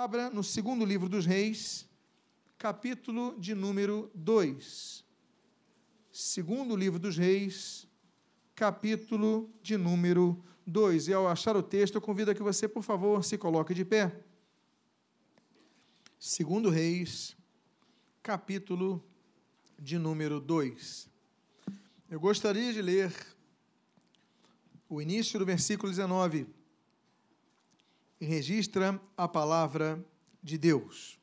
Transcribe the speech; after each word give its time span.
Abra 0.00 0.30
no 0.30 0.44
segundo 0.44 0.84
livro 0.84 1.08
dos 1.08 1.26
Reis, 1.26 1.84
capítulo 2.56 3.34
de 3.36 3.52
número 3.52 4.08
2. 4.14 5.04
Segundo 6.12 6.76
livro 6.76 7.00
dos 7.00 7.18
Reis, 7.18 7.84
capítulo 8.54 9.50
de 9.60 9.76
número 9.76 10.40
2. 10.64 11.08
E 11.08 11.12
ao 11.12 11.26
achar 11.26 11.56
o 11.56 11.64
texto, 11.64 11.96
eu 11.96 12.00
convido 12.00 12.30
a 12.30 12.34
que 12.36 12.44
você, 12.44 12.68
por 12.68 12.84
favor, 12.84 13.24
se 13.24 13.36
coloque 13.36 13.74
de 13.74 13.84
pé. 13.84 14.16
Segundo 16.16 16.70
Reis, 16.70 17.36
capítulo 18.22 19.04
de 19.76 19.98
número 19.98 20.40
2. 20.40 21.10
Eu 22.08 22.20
gostaria 22.20 22.72
de 22.72 22.82
ler 22.82 23.12
o 24.88 25.02
início 25.02 25.40
do 25.40 25.44
versículo 25.44 25.90
19, 25.90 26.46
e 28.20 28.26
registra 28.26 29.00
a 29.16 29.28
palavra 29.28 30.04
de 30.42 30.58
Deus. 30.58 31.18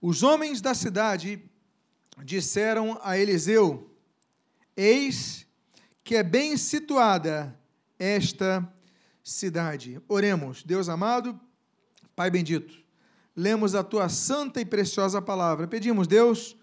Os 0.00 0.22
homens 0.22 0.60
da 0.60 0.74
cidade 0.74 1.42
disseram 2.24 2.98
a 3.02 3.18
Eliseu: 3.18 3.90
Eis 4.76 5.46
que 6.02 6.16
é 6.16 6.22
bem 6.22 6.56
situada 6.56 7.56
esta 7.98 8.66
cidade. 9.22 10.00
Oremos, 10.08 10.62
Deus 10.62 10.88
amado, 10.88 11.38
Pai 12.16 12.30
bendito, 12.30 12.74
lemos 13.34 13.74
a 13.74 13.82
tua 13.82 14.08
santa 14.08 14.60
e 14.60 14.64
preciosa 14.64 15.22
palavra. 15.22 15.66
Pedimos, 15.66 16.06
Deus, 16.06 16.56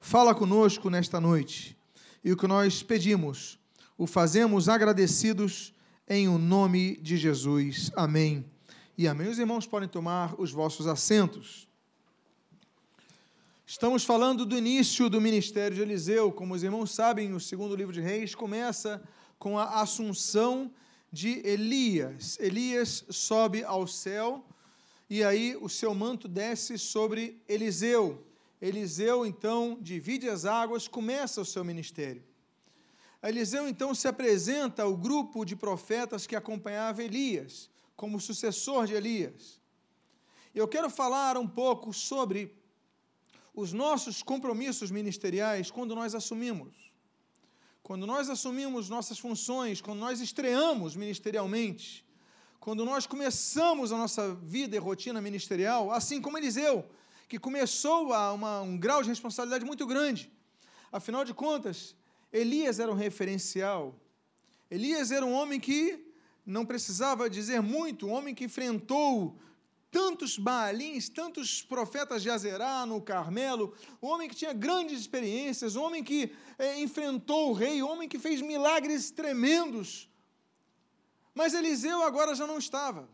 fala 0.00 0.34
conosco 0.34 0.88
nesta 0.88 1.20
noite. 1.20 1.76
E 2.24 2.32
o 2.32 2.36
que 2.36 2.46
nós 2.46 2.82
pedimos, 2.82 3.58
o 3.98 4.06
fazemos 4.06 4.68
agradecidos 4.68 5.74
em 6.08 6.28
o 6.28 6.38
nome 6.38 6.96
de 6.96 7.16
Jesus. 7.16 7.90
Amém. 7.94 8.44
E 8.96 9.06
amém. 9.08 9.28
Os 9.28 9.38
irmãos 9.38 9.66
podem 9.66 9.88
tomar 9.88 10.34
os 10.38 10.50
vossos 10.50 10.86
assentos. 10.86 11.68
Estamos 13.66 14.04
falando 14.04 14.44
do 14.44 14.56
início 14.56 15.08
do 15.08 15.20
ministério 15.20 15.76
de 15.76 15.82
Eliseu. 15.82 16.30
Como 16.30 16.54
os 16.54 16.62
irmãos 16.62 16.94
sabem, 16.94 17.32
o 17.32 17.40
segundo 17.40 17.74
livro 17.74 17.92
de 17.92 18.00
Reis 18.00 18.34
começa 18.34 19.02
com 19.38 19.58
a 19.58 19.80
assunção 19.80 20.70
de 21.10 21.40
Elias. 21.46 22.38
Elias 22.38 23.04
sobe 23.08 23.64
ao 23.64 23.86
céu 23.86 24.44
e 25.08 25.22
aí 25.22 25.56
o 25.60 25.68
seu 25.68 25.94
manto 25.94 26.26
desce 26.26 26.78
sobre 26.78 27.40
Eliseu. 27.48 28.26
Eliseu 28.60 29.26
então 29.26 29.78
divide 29.80 30.28
as 30.28 30.44
águas, 30.44 30.86
começa 30.86 31.40
o 31.40 31.44
seu 31.44 31.64
ministério. 31.64 32.22
Eliseu 33.28 33.68
então 33.68 33.94
se 33.94 34.08
apresenta 34.08 34.82
ao 34.82 34.96
grupo 34.96 35.44
de 35.44 35.54
profetas 35.54 36.26
que 36.26 36.34
acompanhava 36.34 37.02
Elias, 37.02 37.70
como 37.94 38.20
sucessor 38.20 38.86
de 38.86 38.94
Elias. 38.94 39.60
Eu 40.54 40.66
quero 40.66 40.90
falar 40.90 41.38
um 41.38 41.46
pouco 41.46 41.92
sobre 41.92 42.54
os 43.54 43.72
nossos 43.72 44.22
compromissos 44.22 44.90
ministeriais 44.90 45.70
quando 45.70 45.94
nós 45.94 46.14
assumimos. 46.14 46.92
Quando 47.82 48.06
nós 48.06 48.28
assumimos 48.28 48.88
nossas 48.88 49.18
funções, 49.18 49.80
quando 49.80 49.98
nós 49.98 50.20
estreamos 50.20 50.96
ministerialmente, 50.96 52.04
quando 52.58 52.84
nós 52.84 53.06
começamos 53.06 53.92
a 53.92 53.98
nossa 53.98 54.34
vida 54.34 54.76
e 54.76 54.78
rotina 54.78 55.20
ministerial, 55.20 55.90
assim 55.90 56.20
como 56.20 56.38
Eliseu, 56.38 56.88
que 57.28 57.38
começou 57.38 58.12
a 58.12 58.32
uma, 58.32 58.60
um 58.62 58.78
grau 58.78 59.02
de 59.02 59.08
responsabilidade 59.08 59.64
muito 59.64 59.86
grande. 59.86 60.30
Afinal 60.92 61.24
de 61.24 61.34
contas, 61.34 61.96
Elias 62.32 62.78
era 62.78 62.90
um 62.90 62.94
referencial. 62.94 63.94
Elias 64.70 65.10
era 65.10 65.24
um 65.24 65.32
homem 65.32 65.60
que 65.60 66.12
não 66.44 66.64
precisava 66.64 67.28
dizer 67.28 67.60
muito, 67.60 68.06
um 68.06 68.12
homem 68.12 68.34
que 68.34 68.44
enfrentou 68.44 69.38
tantos 69.90 70.38
Baalins, 70.38 71.10
tantos 71.10 71.62
profetas 71.62 72.22
de 72.22 72.30
Azerá 72.30 72.86
no 72.86 73.00
Carmelo, 73.00 73.74
um 74.00 74.06
homem 74.08 74.28
que 74.28 74.34
tinha 74.34 74.54
grandes 74.54 74.98
experiências, 74.98 75.76
um 75.76 75.82
homem 75.82 76.02
que 76.02 76.32
é, 76.58 76.80
enfrentou 76.80 77.50
o 77.50 77.52
rei, 77.52 77.82
um 77.82 77.90
homem 77.90 78.08
que 78.08 78.18
fez 78.18 78.40
milagres 78.40 79.10
tremendos. 79.10 80.08
Mas 81.34 81.52
Eliseu 81.52 82.02
agora 82.02 82.34
já 82.34 82.46
não 82.46 82.56
estava. 82.56 83.06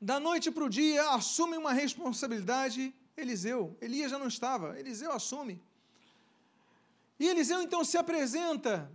Da 0.00 0.18
noite 0.18 0.50
para 0.50 0.64
o 0.64 0.70
dia, 0.70 1.10
assume 1.10 1.58
uma 1.58 1.74
responsabilidade 1.74 2.94
Eliseu. 3.14 3.76
Elias 3.82 4.10
já 4.10 4.18
não 4.18 4.28
estava, 4.28 4.80
Eliseu 4.80 5.12
assume. 5.12 5.62
E 7.20 7.28
Eliseu 7.28 7.60
então 7.60 7.84
se 7.84 7.98
apresenta, 7.98 8.90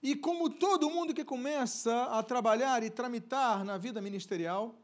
e 0.00 0.14
como 0.14 0.48
todo 0.48 0.88
mundo 0.88 1.12
que 1.12 1.24
começa 1.24 2.04
a 2.04 2.22
trabalhar 2.22 2.84
e 2.84 2.88
tramitar 2.88 3.64
na 3.64 3.76
vida 3.76 4.00
ministerial, 4.00 4.76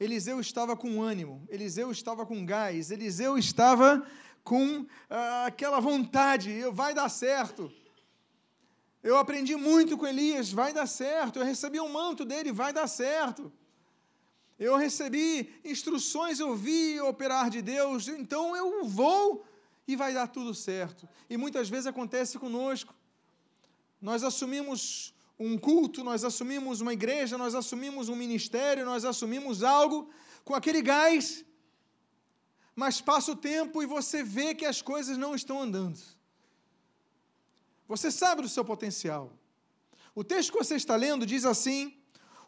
Eliseu 0.00 0.40
estava 0.40 0.74
com 0.74 1.02
ânimo, 1.02 1.46
Eliseu 1.50 1.90
estava 1.90 2.24
com 2.24 2.46
gás, 2.46 2.90
Eliseu 2.90 3.36
estava 3.36 4.06
com 4.42 4.86
ah, 5.10 5.44
aquela 5.44 5.78
vontade, 5.78 6.62
vai 6.72 6.94
dar 6.94 7.10
certo. 7.10 7.70
Eu 9.02 9.18
aprendi 9.18 9.54
muito 9.54 9.98
com 9.98 10.06
Elias, 10.06 10.50
vai 10.50 10.72
dar 10.72 10.86
certo. 10.86 11.38
Eu 11.38 11.44
recebi 11.44 11.78
um 11.78 11.92
manto 11.92 12.24
dele, 12.24 12.52
vai 12.52 12.72
dar 12.72 12.88
certo. 12.88 13.52
Eu 14.58 14.76
recebi 14.76 15.54
instruções, 15.62 16.40
eu 16.40 16.56
vi 16.56 16.98
operar 17.02 17.50
de 17.50 17.60
Deus, 17.60 18.08
então 18.08 18.56
eu 18.56 18.84
vou 18.86 19.45
e 19.86 19.94
vai 19.94 20.12
dar 20.12 20.26
tudo 20.26 20.54
certo. 20.54 21.08
E 21.30 21.36
muitas 21.36 21.68
vezes 21.68 21.86
acontece 21.86 22.38
conosco. 22.38 22.94
Nós 24.00 24.22
assumimos 24.24 25.14
um 25.38 25.56
culto, 25.56 26.02
nós 26.02 26.24
assumimos 26.24 26.80
uma 26.80 26.92
igreja, 26.92 27.38
nós 27.38 27.54
assumimos 27.54 28.08
um 28.08 28.16
ministério, 28.16 28.84
nós 28.84 29.04
assumimos 29.04 29.62
algo 29.62 30.10
com 30.44 30.54
aquele 30.54 30.82
gás, 30.82 31.44
mas 32.74 33.00
passa 33.00 33.32
o 33.32 33.36
tempo 33.36 33.82
e 33.82 33.86
você 33.86 34.22
vê 34.22 34.54
que 34.54 34.64
as 34.64 34.82
coisas 34.82 35.16
não 35.16 35.34
estão 35.34 35.60
andando. 35.60 35.98
Você 37.86 38.10
sabe 38.10 38.42
do 38.42 38.48
seu 38.48 38.64
potencial. 38.64 39.32
O 40.14 40.24
texto 40.24 40.52
que 40.52 40.58
você 40.58 40.74
está 40.74 40.96
lendo 40.96 41.24
diz 41.24 41.44
assim: 41.44 41.96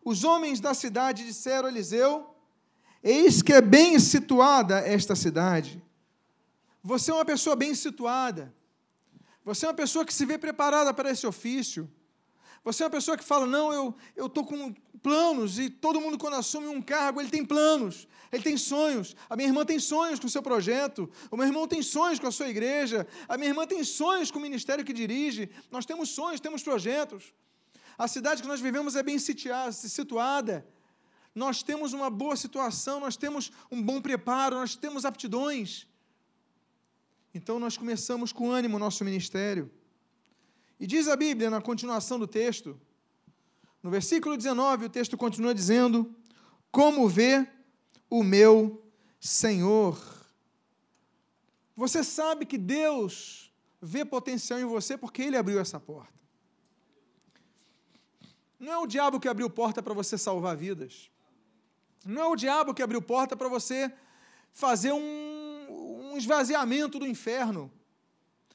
Os 0.04 0.25
homens 0.25 0.59
da 0.59 0.75
cidade 0.75 1.25
disseram 1.25 1.69
a 1.69 1.71
Eliseu: 1.71 2.34
Eis 3.03 3.43
que 3.43 3.53
é 3.53 3.60
bem 3.60 3.98
situada 3.98 4.81
esta 4.81 5.15
cidade 5.15 5.82
você 6.83 7.11
é 7.11 7.15
uma 7.15 7.25
pessoa 7.25 7.56
bem 7.56 7.75
situada. 7.75 8.55
Você 9.44 9.66
é 9.66 9.69
uma 9.69 9.75
pessoa 9.75 10.05
que 10.05 10.12
se 10.12 10.25
vê 10.27 10.37
preparada 10.39 10.93
para 10.93 11.11
esse 11.11 11.27
ofício. 11.27 11.91
Você 12.65 12.83
é 12.83 12.87
uma 12.87 12.91
pessoa 12.91 13.16
que 13.16 13.25
fala: 13.25 13.47
não, 13.47 13.72
eu 14.16 14.27
estou 14.27 14.44
com 14.44 14.75
planos, 15.03 15.59
e 15.59 15.71
todo 15.71 16.00
mundo, 16.00 16.19
quando 16.19 16.34
assume 16.34 16.66
um 16.66 16.83
cargo, 16.83 17.21
ele 17.21 17.31
tem 17.31 17.44
planos, 17.44 18.06
ele 18.31 18.43
tem 18.43 18.56
sonhos. 18.56 19.16
A 19.31 19.37
minha 19.37 19.49
irmã 19.49 19.65
tem 19.65 19.78
sonhos 19.78 20.19
com 20.21 20.27
o 20.27 20.31
seu 20.31 20.43
projeto, 20.43 21.11
o 21.31 21.37
meu 21.37 21.47
irmão 21.47 21.66
tem 21.66 21.83
sonhos 21.83 22.19
com 22.19 22.27
a 22.27 22.33
sua 22.33 22.49
igreja, 22.49 23.06
a 23.28 23.39
minha 23.39 23.49
irmã 23.49 23.66
tem 23.66 23.83
sonhos 23.84 24.31
com 24.31 24.39
o 24.39 24.43
ministério 24.43 24.84
que 24.84 24.93
dirige. 24.93 25.49
Nós 25.71 25.87
temos 25.87 26.10
sonhos, 26.10 26.41
temos 26.41 26.62
projetos. 26.62 27.33
A 27.97 28.06
cidade 28.06 28.43
que 28.43 28.49
nós 28.49 28.60
vivemos 28.60 28.97
é 28.97 29.03
bem 29.03 29.19
situada. 29.19 30.66
Nós 31.34 31.62
temos 31.62 31.93
uma 31.93 32.10
boa 32.10 32.37
situação, 32.37 33.00
nós 33.00 33.16
temos 33.16 33.50
um 33.71 33.81
bom 33.81 34.00
preparo, 34.00 34.56
nós 34.56 34.77
temos 34.77 35.05
aptidões. 35.05 35.87
Então 37.34 37.59
nós 37.59 37.77
começamos 37.77 38.33
com 38.33 38.50
ânimo 38.50 38.77
o 38.77 38.81
nosso 38.81 39.05
ministério. 39.05 39.71
E 40.81 40.87
diz 40.87 41.09
a 41.09 41.16
Bíblia 41.16 41.50
na 41.50 41.61
continuação 41.61 42.19
do 42.19 42.27
texto, 42.27 42.81
no 43.83 43.91
versículo 43.91 44.37
19, 44.37 44.87
o 44.87 44.89
texto 44.89 45.16
continua 45.16 45.55
dizendo: 45.55 46.15
Como 46.71 47.09
vê 47.09 47.47
o 48.11 48.22
meu 48.22 48.83
Senhor. 49.21 49.99
Você 51.77 52.03
sabe 52.03 52.44
que 52.47 52.59
Deus 52.59 53.53
vê 53.81 54.05
potencial 54.05 54.59
em 54.59 54.65
você 54.65 54.97
porque 54.97 55.22
Ele 55.22 55.37
abriu 55.37 55.60
essa 55.60 55.78
porta. 55.78 56.19
Não 58.59 58.72
é 58.72 58.78
o 58.78 58.87
diabo 58.87 59.21
que 59.21 59.28
abriu 59.28 59.49
porta 59.49 59.83
para 59.83 59.95
você 59.95 60.19
salvar 60.19 60.56
vidas. 60.56 61.10
Não 62.05 62.22
é 62.22 62.27
o 62.27 62.37
diabo 62.37 62.75
que 62.75 62.83
abriu 62.83 63.00
porta 63.00 63.37
para 63.37 63.49
você 63.49 63.92
fazer 64.51 64.92
um 64.92 65.38
esvaziamento 66.18 66.98
do 66.98 67.06
inferno. 67.06 67.70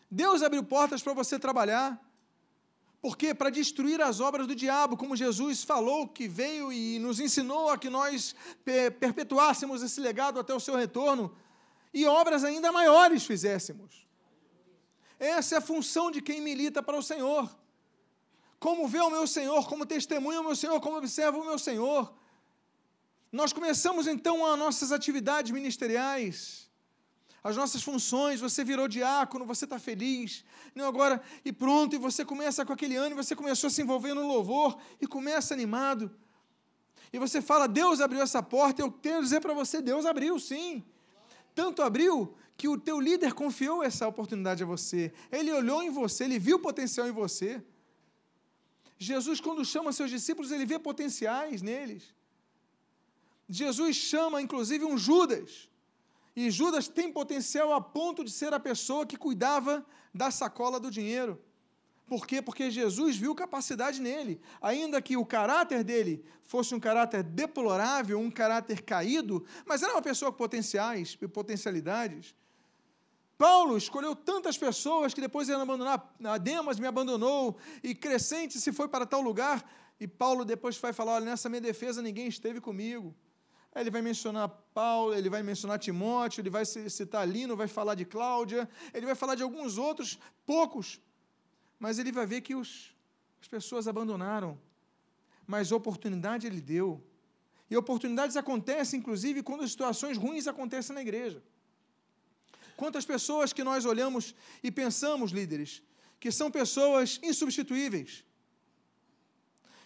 Deus 0.09 0.43
abriu 0.43 0.63
portas 0.63 1.01
para 1.01 1.13
você 1.13 1.39
trabalhar. 1.39 1.99
Por 3.01 3.17
quê? 3.17 3.33
Para 3.33 3.49
destruir 3.49 3.99
as 4.01 4.19
obras 4.19 4.47
do 4.47 4.55
diabo, 4.55 4.95
como 4.95 5.15
Jesus 5.15 5.63
falou 5.63 6.07
que 6.07 6.27
veio 6.27 6.71
e 6.71 6.99
nos 6.99 7.19
ensinou 7.19 7.69
a 7.69 7.77
que 7.77 7.89
nós 7.89 8.35
perpetuássemos 8.99 9.81
esse 9.81 9.99
legado 9.99 10.39
até 10.39 10.53
o 10.53 10.59
seu 10.59 10.75
retorno 10.75 11.35
e 11.93 12.05
obras 12.05 12.43
ainda 12.43 12.71
maiores 12.71 13.25
fizéssemos. 13.25 14.07
Essa 15.19 15.55
é 15.55 15.57
a 15.57 15.61
função 15.61 16.09
de 16.11 16.21
quem 16.21 16.41
milita 16.41 16.81
para 16.81 16.97
o 16.97 17.03
Senhor. 17.03 17.49
Como 18.59 18.87
vê 18.87 18.99
o 18.99 19.09
meu 19.09 19.27
Senhor, 19.27 19.67
como 19.67 19.85
testemunha 19.85 20.39
o 20.39 20.43
meu 20.43 20.55
Senhor, 20.55 20.79
como 20.79 20.97
observa 20.97 21.37
o 21.37 21.45
meu 21.45 21.59
Senhor. 21.59 22.13
Nós 23.31 23.51
começamos 23.51 24.07
então 24.07 24.45
as 24.45 24.57
nossas 24.57 24.91
atividades 24.91 25.51
ministeriais 25.51 26.71
as 27.43 27.57
nossas 27.57 27.83
funções, 27.83 28.39
você 28.39 28.63
virou 28.63 28.87
diácono, 28.87 29.45
você 29.45 29.65
está 29.65 29.77
feliz, 29.77 30.45
não 30.73 30.85
agora, 30.85 31.21
e 31.43 31.51
pronto, 31.51 31.93
e 31.93 31.99
você 31.99 32.23
começa 32.23 32.65
com 32.65 32.71
aquele 32.71 32.95
ânimo, 32.95 33.21
você 33.21 33.35
começou 33.35 33.67
a 33.67 33.71
se 33.71 33.81
envolver 33.81 34.13
no 34.13 34.25
louvor 34.25 34.77
e 35.01 35.05
começa 35.05 35.53
animado. 35.53 36.09
E 37.11 37.19
você 37.19 37.41
fala, 37.41 37.67
Deus 37.67 37.99
abriu 37.99 38.21
essa 38.21 38.41
porta, 38.41 38.81
eu 38.81 38.89
tenho 38.89 39.17
a 39.17 39.21
dizer 39.21 39.41
para 39.41 39.53
você, 39.53 39.81
Deus 39.81 40.05
abriu, 40.05 40.39
sim. 40.39 40.83
Tanto 41.53 41.81
abriu 41.81 42.33
que 42.55 42.67
o 42.69 42.79
teu 42.79 42.99
líder 42.99 43.33
confiou 43.33 43.83
essa 43.83 44.07
oportunidade 44.07 44.63
a 44.63 44.65
você. 44.65 45.13
Ele 45.29 45.51
olhou 45.51 45.83
em 45.83 45.89
você, 45.89 46.23
ele 46.23 46.39
viu 46.39 46.55
o 46.57 46.61
potencial 46.61 47.07
em 47.07 47.11
você. 47.11 47.61
Jesus, 48.97 49.41
quando 49.41 49.65
chama 49.65 49.91
seus 49.91 50.09
discípulos, 50.09 50.49
ele 50.49 50.65
vê 50.65 50.79
potenciais 50.79 51.61
neles. 51.61 52.15
Jesus 53.49 53.97
chama, 53.97 54.41
inclusive, 54.41 54.85
um 54.85 54.97
Judas. 54.97 55.69
E 56.35 56.49
Judas 56.49 56.87
tem 56.87 57.11
potencial 57.11 57.73
a 57.73 57.81
ponto 57.81 58.23
de 58.23 58.31
ser 58.31 58.53
a 58.53 58.59
pessoa 58.59 59.05
que 59.05 59.17
cuidava 59.17 59.85
da 60.13 60.31
sacola 60.31 60.79
do 60.79 60.89
dinheiro. 60.89 61.39
Por 62.07 62.27
quê? 62.27 62.41
Porque 62.41 62.69
Jesus 62.69 63.15
viu 63.17 63.33
capacidade 63.33 64.01
nele. 64.01 64.41
Ainda 64.61 65.01
que 65.01 65.15
o 65.15 65.25
caráter 65.25 65.83
dele 65.83 66.23
fosse 66.43 66.75
um 66.75 66.79
caráter 66.79 67.23
deplorável, 67.23 68.19
um 68.19 68.29
caráter 68.29 68.81
caído, 68.81 69.45
mas 69.65 69.81
era 69.81 69.93
uma 69.93 70.01
pessoa 70.01 70.31
com 70.31 70.37
potenciais 70.37 71.17
e 71.21 71.27
potencialidades. 71.27 72.35
Paulo 73.37 73.77
escolheu 73.77 74.15
tantas 74.15 74.57
pessoas 74.57 75.13
que 75.13 75.21
depois 75.21 75.49
ele 75.49 75.61
abandonar. 75.61 76.13
Demas 76.41 76.79
me 76.79 76.87
abandonou 76.87 77.57
e 77.83 77.95
Crescente 77.95 78.59
se 78.59 78.71
foi 78.71 78.87
para 78.87 79.05
tal 79.05 79.21
lugar. 79.21 79.63
E 79.99 80.07
Paulo 80.07 80.43
depois 80.45 80.77
vai 80.77 80.93
falar: 80.93 81.13
olha, 81.13 81.25
nessa 81.25 81.49
minha 81.49 81.61
defesa 81.61 82.01
ninguém 82.01 82.27
esteve 82.27 82.59
comigo. 82.59 83.15
Aí 83.73 83.81
ele 83.81 83.89
vai 83.89 84.01
mencionar 84.01 84.49
Paulo, 84.73 85.15
ele 85.15 85.29
vai 85.29 85.41
mencionar 85.41 85.79
Timóteo, 85.79 86.41
ele 86.41 86.49
vai 86.49 86.63
citar 86.65 87.27
Lino, 87.27 87.55
vai 87.55 87.67
falar 87.67 87.95
de 87.95 88.05
Cláudia, 88.05 88.69
ele 88.93 89.05
vai 89.05 89.15
falar 89.15 89.35
de 89.35 89.41
alguns 89.41 89.77
outros, 89.77 90.19
poucos, 90.45 91.01
mas 91.79 91.97
ele 91.97 92.11
vai 92.11 92.25
ver 92.25 92.41
que 92.41 92.53
os, 92.53 92.95
as 93.41 93.47
pessoas 93.47 93.87
abandonaram. 93.87 94.59
Mas 95.47 95.71
oportunidade 95.71 96.45
ele 96.45 96.61
deu. 96.61 97.03
E 97.69 97.75
oportunidades 97.75 98.37
acontecem, 98.37 98.99
inclusive, 98.99 99.41
quando 99.41 99.67
situações 99.67 100.17
ruins 100.17 100.47
acontecem 100.47 100.93
na 100.93 101.01
igreja. 101.01 101.41
Quantas 102.77 103.05
pessoas 103.05 103.51
que 103.51 103.63
nós 103.63 103.85
olhamos 103.85 104.35
e 104.61 104.71
pensamos, 104.71 105.31
líderes, 105.31 105.81
que 106.19 106.31
são 106.31 106.51
pessoas 106.51 107.19
insubstituíveis, 107.23 108.23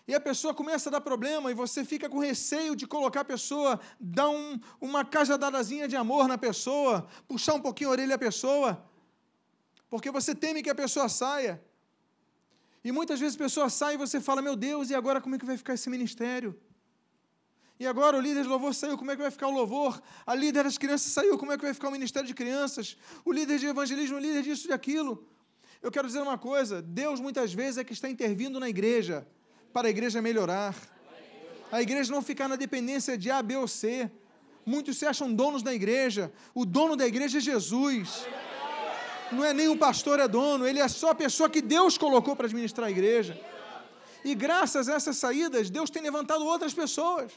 e 0.08 0.16
a 0.16 0.22
pessoa 0.22 0.54
começa 0.54 0.88
a 0.90 0.92
dar 0.94 1.02
problema 1.02 1.52
e 1.52 1.54
você 1.54 1.84
fica 1.84 2.08
com 2.08 2.20
receio 2.20 2.76
de 2.78 2.88
colocar 2.88 3.22
a 3.22 3.26
pessoa, 3.26 3.78
dar 4.00 4.30
um, 4.30 4.58
uma 4.80 5.04
cajadadazinha 5.04 5.86
de 5.86 5.98
amor 5.98 6.30
na 6.30 6.38
pessoa, 6.38 7.06
puxar 7.28 7.56
um 7.56 7.62
pouquinho 7.62 7.90
a 7.90 7.92
orelha 7.92 8.10
da 8.10 8.18
pessoa, 8.18 8.82
porque 9.90 10.10
você 10.10 10.34
teme 10.34 10.64
que 10.64 10.70
a 10.70 10.76
pessoa 10.76 11.10
saia. 11.10 11.62
E 12.86 12.92
muitas 12.92 13.20
vezes 13.20 13.36
a 13.36 13.40
pessoa 13.40 13.70
sai 13.70 13.96
e 13.96 13.98
você 13.98 14.22
fala: 14.22 14.42
Meu 14.42 14.56
Deus, 14.56 14.90
e 14.90 14.96
agora 14.96 15.20
como 15.20 15.36
é 15.36 15.38
que 15.38 15.46
vai 15.46 15.58
ficar 15.58 15.74
esse 15.74 15.90
ministério? 15.90 16.58
E 17.78 17.86
agora 17.86 18.16
o 18.18 18.22
líder 18.22 18.44
de 18.44 18.50
louvor 18.50 18.74
saiu, 18.74 18.98
como 18.98 19.12
é 19.12 19.16
que 19.16 19.22
vai 19.22 19.30
ficar 19.30 19.48
o 19.48 19.52
louvor? 19.52 20.02
A 20.26 20.34
líder 20.34 20.64
das 20.64 20.78
crianças 20.78 21.12
saiu, 21.12 21.38
como 21.38 21.52
é 21.52 21.58
que 21.58 21.64
vai 21.64 21.74
ficar 21.74 21.90
o 21.90 21.92
ministério 21.92 22.28
de 22.28 22.34
crianças? 22.34 22.98
O 23.24 23.32
líder 23.32 23.60
de 23.60 23.68
evangelismo, 23.68 24.16
o 24.16 24.20
líder 24.20 24.42
disso 24.42 24.66
e 24.68 24.70
daquilo. 24.70 25.28
Eu 25.82 25.92
quero 25.92 26.08
dizer 26.08 26.22
uma 26.22 26.38
coisa: 26.38 26.82
Deus 26.82 27.20
muitas 27.20 27.54
vezes 27.54 27.78
é 27.78 27.84
que 27.84 27.92
está 27.92 28.10
intervindo 28.10 28.58
na 28.58 28.70
igreja 28.70 29.28
para 29.78 29.90
a 29.90 29.92
igreja 29.92 30.20
melhorar. 30.24 30.74
A 31.72 31.80
igreja 31.84 32.12
não 32.12 32.24
ficar 32.30 32.48
na 32.48 32.56
dependência 32.56 33.16
de 33.16 33.30
A, 33.30 33.44
B 33.44 33.58
ou 33.58 33.68
C. 33.68 34.10
Muitos 34.66 34.98
se 34.98 35.06
acham 35.06 35.32
donos 35.32 35.62
da 35.62 35.72
igreja. 35.80 36.32
O 36.62 36.66
dono 36.66 36.96
da 36.96 37.06
igreja 37.06 37.38
é 37.38 37.42
Jesus. 37.42 38.26
Não 39.32 39.46
é 39.46 39.54
nem 39.54 39.68
o 39.68 39.78
pastor 39.78 40.20
é 40.20 40.28
dono, 40.28 40.66
ele 40.66 40.80
é 40.80 40.88
só 40.88 41.12
a 41.12 41.16
pessoa 41.24 41.48
que 41.48 41.62
Deus 41.62 41.96
colocou 41.96 42.36
para 42.36 42.48
administrar 42.48 42.88
a 42.88 42.90
igreja. 42.90 43.40
E 44.26 44.34
graças 44.34 44.90
a 44.90 44.96
essas 44.96 45.18
saídas, 45.18 45.70
Deus 45.70 45.92
tem 45.92 46.02
levantado 46.02 46.44
outras 46.44 46.74
pessoas. 46.74 47.32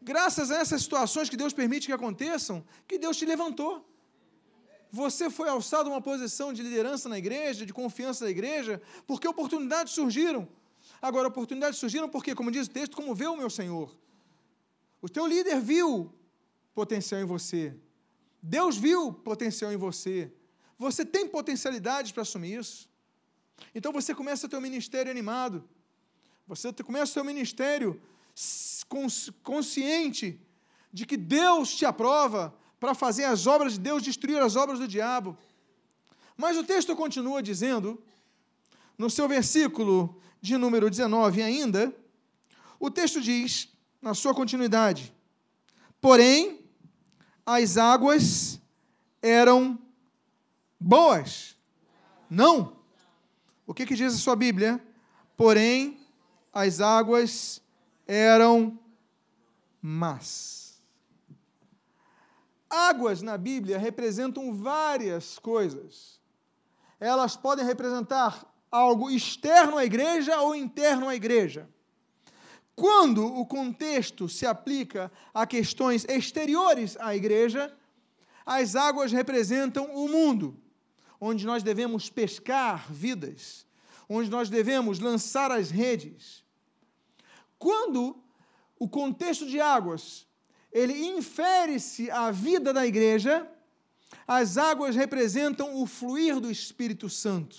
Graças 0.00 0.50
a 0.50 0.56
essas 0.62 0.80
situações 0.80 1.28
que 1.28 1.36
Deus 1.36 1.52
permite 1.52 1.88
que 1.88 1.92
aconteçam, 1.92 2.64
que 2.88 2.98
Deus 2.98 3.18
te 3.18 3.26
levantou. 3.26 3.84
Você 4.94 5.28
foi 5.28 5.48
alçado 5.48 5.88
a 5.88 5.92
uma 5.92 6.00
posição 6.00 6.52
de 6.52 6.62
liderança 6.62 7.08
na 7.08 7.18
igreja, 7.18 7.66
de 7.66 7.72
confiança 7.72 8.24
na 8.24 8.30
igreja, 8.30 8.80
porque 9.08 9.26
oportunidades 9.26 9.92
surgiram. 9.92 10.48
Agora, 11.02 11.26
oportunidades 11.26 11.80
surgiram 11.80 12.08
porque, 12.08 12.32
como 12.32 12.48
diz 12.48 12.68
o 12.68 12.70
texto, 12.70 12.94
como 12.94 13.12
vê 13.12 13.26
o 13.26 13.36
meu 13.36 13.50
Senhor. 13.50 13.92
O 15.02 15.08
teu 15.08 15.26
líder 15.26 15.60
viu 15.60 16.14
potencial 16.72 17.20
em 17.20 17.24
você. 17.24 17.74
Deus 18.40 18.76
viu 18.76 19.12
potencial 19.12 19.72
em 19.72 19.76
você. 19.76 20.32
Você 20.78 21.04
tem 21.04 21.26
potencialidades 21.26 22.12
para 22.12 22.22
assumir 22.22 22.60
isso. 22.60 22.88
Então 23.74 23.90
você 23.92 24.14
começa 24.14 24.46
o 24.46 24.48
teu 24.48 24.60
ministério 24.60 25.10
animado. 25.10 25.68
Você 26.46 26.72
começa 26.72 27.10
o 27.10 27.14
teu 27.14 27.24
ministério 27.24 28.00
consciente 29.42 30.40
de 30.92 31.04
que 31.04 31.16
Deus 31.16 31.74
te 31.74 31.84
aprova, 31.84 32.56
para 32.84 32.94
fazer 32.94 33.24
as 33.24 33.46
obras 33.46 33.72
de 33.72 33.80
Deus, 33.80 34.02
destruir 34.02 34.42
as 34.42 34.56
obras 34.56 34.78
do 34.78 34.86
diabo. 34.86 35.38
Mas 36.36 36.54
o 36.58 36.62
texto 36.62 36.94
continua 36.94 37.42
dizendo, 37.42 37.98
no 38.98 39.08
seu 39.08 39.26
versículo 39.26 40.20
de 40.38 40.58
número 40.58 40.90
19 40.90 41.42
ainda, 41.42 41.96
o 42.78 42.90
texto 42.90 43.22
diz, 43.22 43.70
na 44.02 44.12
sua 44.12 44.34
continuidade: 44.34 45.14
Porém, 45.98 46.60
as 47.46 47.78
águas 47.78 48.60
eram 49.22 49.78
boas. 50.78 51.56
Não. 52.28 52.76
O 53.66 53.72
que, 53.72 53.86
que 53.86 53.94
diz 53.94 54.12
a 54.12 54.18
sua 54.18 54.36
Bíblia? 54.36 54.78
Porém, 55.38 55.98
as 56.52 56.82
águas 56.82 57.62
eram 58.06 58.78
más. 59.80 60.63
Águas 62.74 63.22
na 63.22 63.38
Bíblia 63.38 63.78
representam 63.78 64.52
várias 64.52 65.38
coisas. 65.38 66.20
Elas 66.98 67.36
podem 67.36 67.64
representar 67.64 68.44
algo 68.68 69.08
externo 69.08 69.78
à 69.78 69.84
igreja 69.84 70.40
ou 70.40 70.56
interno 70.56 71.08
à 71.08 71.14
igreja. 71.14 71.68
Quando 72.74 73.24
o 73.24 73.46
contexto 73.46 74.28
se 74.28 74.44
aplica 74.44 75.12
a 75.32 75.46
questões 75.46 76.04
exteriores 76.08 76.96
à 76.98 77.14
igreja, 77.14 77.72
as 78.44 78.74
águas 78.74 79.12
representam 79.12 79.94
o 79.94 80.08
mundo, 80.08 80.60
onde 81.20 81.46
nós 81.46 81.62
devemos 81.62 82.10
pescar 82.10 82.92
vidas, 82.92 83.64
onde 84.08 84.28
nós 84.28 84.50
devemos 84.50 84.98
lançar 84.98 85.52
as 85.52 85.70
redes. 85.70 86.42
Quando 87.56 88.20
o 88.76 88.88
contexto 88.88 89.46
de 89.46 89.60
águas 89.60 90.26
ele 90.74 91.06
infere-se 91.06 92.10
à 92.10 92.32
vida 92.32 92.72
da 92.72 92.84
igreja, 92.84 93.48
as 94.26 94.58
águas 94.58 94.96
representam 94.96 95.80
o 95.80 95.86
fluir 95.86 96.40
do 96.40 96.50
Espírito 96.50 97.08
Santo. 97.08 97.56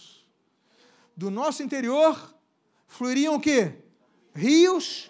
Do 1.15 1.31
nosso 1.31 1.63
interior 1.63 2.35
fluiriam 2.87 3.35
o 3.35 3.39
quê? 3.39 3.73
Rios, 4.33 5.09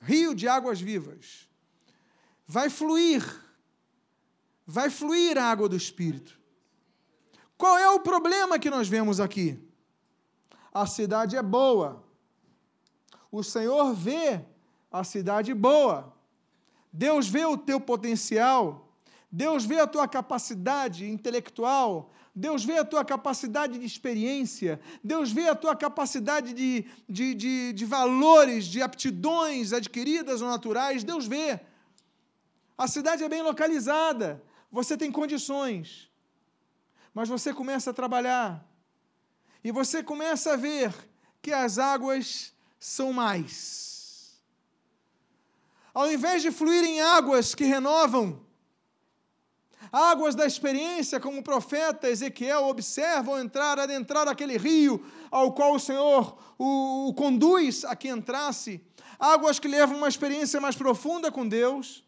rio 0.00 0.34
de 0.34 0.48
águas 0.48 0.80
vivas. 0.80 1.46
Vai 2.46 2.70
fluir, 2.70 3.22
vai 4.66 4.88
fluir 4.88 5.36
a 5.36 5.44
água 5.44 5.68
do 5.68 5.76
Espírito. 5.76 6.40
Qual 7.58 7.78
é 7.78 7.90
o 7.90 8.00
problema 8.00 8.58
que 8.58 8.70
nós 8.70 8.88
vemos 8.88 9.20
aqui? 9.20 9.62
A 10.72 10.86
cidade 10.86 11.36
é 11.36 11.42
boa. 11.42 12.02
O 13.30 13.42
Senhor 13.42 13.92
vê 13.92 14.40
a 14.90 15.04
cidade 15.04 15.52
boa. 15.52 16.21
Deus 16.92 17.26
vê 17.26 17.44
o 17.46 17.56
teu 17.56 17.80
potencial, 17.80 18.92
Deus 19.30 19.64
vê 19.64 19.80
a 19.80 19.86
tua 19.86 20.06
capacidade 20.06 21.08
intelectual, 21.08 22.12
Deus 22.34 22.64
vê 22.64 22.78
a 22.78 22.84
tua 22.84 23.02
capacidade 23.02 23.78
de 23.78 23.86
experiência, 23.86 24.78
Deus 25.02 25.32
vê 25.32 25.48
a 25.48 25.54
tua 25.54 25.74
capacidade 25.74 26.52
de, 26.52 26.84
de, 27.08 27.34
de, 27.34 27.72
de 27.72 27.84
valores, 27.86 28.66
de 28.66 28.82
aptidões 28.82 29.72
adquiridas 29.72 30.42
ou 30.42 30.48
naturais, 30.48 31.02
Deus 31.02 31.26
vê. 31.26 31.60
A 32.76 32.86
cidade 32.86 33.24
é 33.24 33.28
bem 33.28 33.42
localizada, 33.42 34.42
você 34.70 34.96
tem 34.96 35.10
condições, 35.10 36.10
mas 37.14 37.28
você 37.28 37.54
começa 37.54 37.90
a 37.90 37.94
trabalhar. 37.94 38.66
E 39.64 39.70
você 39.70 40.02
começa 40.02 40.54
a 40.54 40.56
ver 40.56 40.92
que 41.40 41.52
as 41.52 41.78
águas 41.78 42.52
são 42.78 43.12
mais 43.12 43.91
ao 45.94 46.10
invés 46.10 46.42
de 46.42 46.50
fluírem 46.50 47.00
águas 47.00 47.54
que 47.54 47.64
renovam, 47.64 48.40
águas 49.92 50.34
da 50.34 50.46
experiência, 50.46 51.20
como 51.20 51.40
o 51.40 51.42
profeta 51.42 52.08
Ezequiel 52.08 52.64
observa 52.64 53.32
ao 53.32 53.38
entrar, 53.38 53.78
adentrar 53.78 54.26
aquele 54.26 54.56
rio 54.56 55.04
ao 55.30 55.52
qual 55.52 55.74
o 55.74 55.80
Senhor 55.80 56.38
o, 56.58 57.08
o 57.08 57.14
conduz 57.14 57.84
a 57.84 57.94
que 57.94 58.08
entrasse, 58.08 58.80
águas 59.18 59.58
que 59.58 59.68
levam 59.68 59.98
uma 59.98 60.08
experiência 60.08 60.60
mais 60.60 60.76
profunda 60.76 61.30
com 61.30 61.46
Deus, 61.46 62.04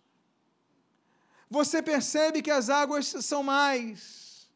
você 1.48 1.82
percebe 1.82 2.42
que 2.42 2.50
as 2.50 2.68
águas 2.68 3.06
são 3.06 3.42
mais. 3.42 4.48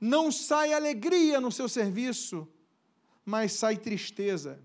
Não 0.00 0.32
sai 0.32 0.72
alegria 0.72 1.40
no 1.40 1.52
seu 1.52 1.68
serviço, 1.68 2.48
mas 3.24 3.52
sai 3.52 3.76
tristeza. 3.76 4.58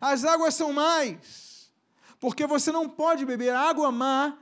As 0.00 0.24
águas 0.24 0.54
são 0.54 0.72
mais, 0.72 1.55
porque 2.18 2.46
você 2.46 2.72
não 2.72 2.88
pode 2.88 3.24
beber 3.24 3.54
água 3.54 3.90
má, 3.92 4.36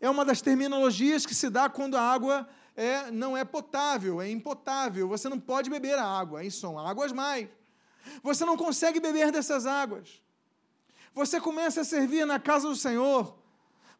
é 0.00 0.08
uma 0.08 0.24
das 0.24 0.40
terminologias 0.40 1.26
que 1.26 1.34
se 1.34 1.50
dá 1.50 1.68
quando 1.68 1.96
a 1.96 2.02
água 2.02 2.48
é, 2.76 3.10
não 3.10 3.36
é 3.36 3.44
potável, 3.44 4.22
é 4.22 4.30
impotável. 4.30 5.08
Você 5.08 5.28
não 5.28 5.40
pode 5.40 5.68
beber 5.68 5.98
a 5.98 6.04
água, 6.04 6.40
aí 6.40 6.50
são 6.50 6.78
águas 6.78 7.12
mais. 7.12 7.48
Você 8.22 8.44
não 8.44 8.56
consegue 8.56 9.00
beber 9.00 9.32
dessas 9.32 9.66
águas. 9.66 10.22
Você 11.12 11.40
começa 11.40 11.80
a 11.80 11.84
servir 11.84 12.24
na 12.24 12.38
casa 12.38 12.68
do 12.68 12.76
Senhor, 12.76 13.36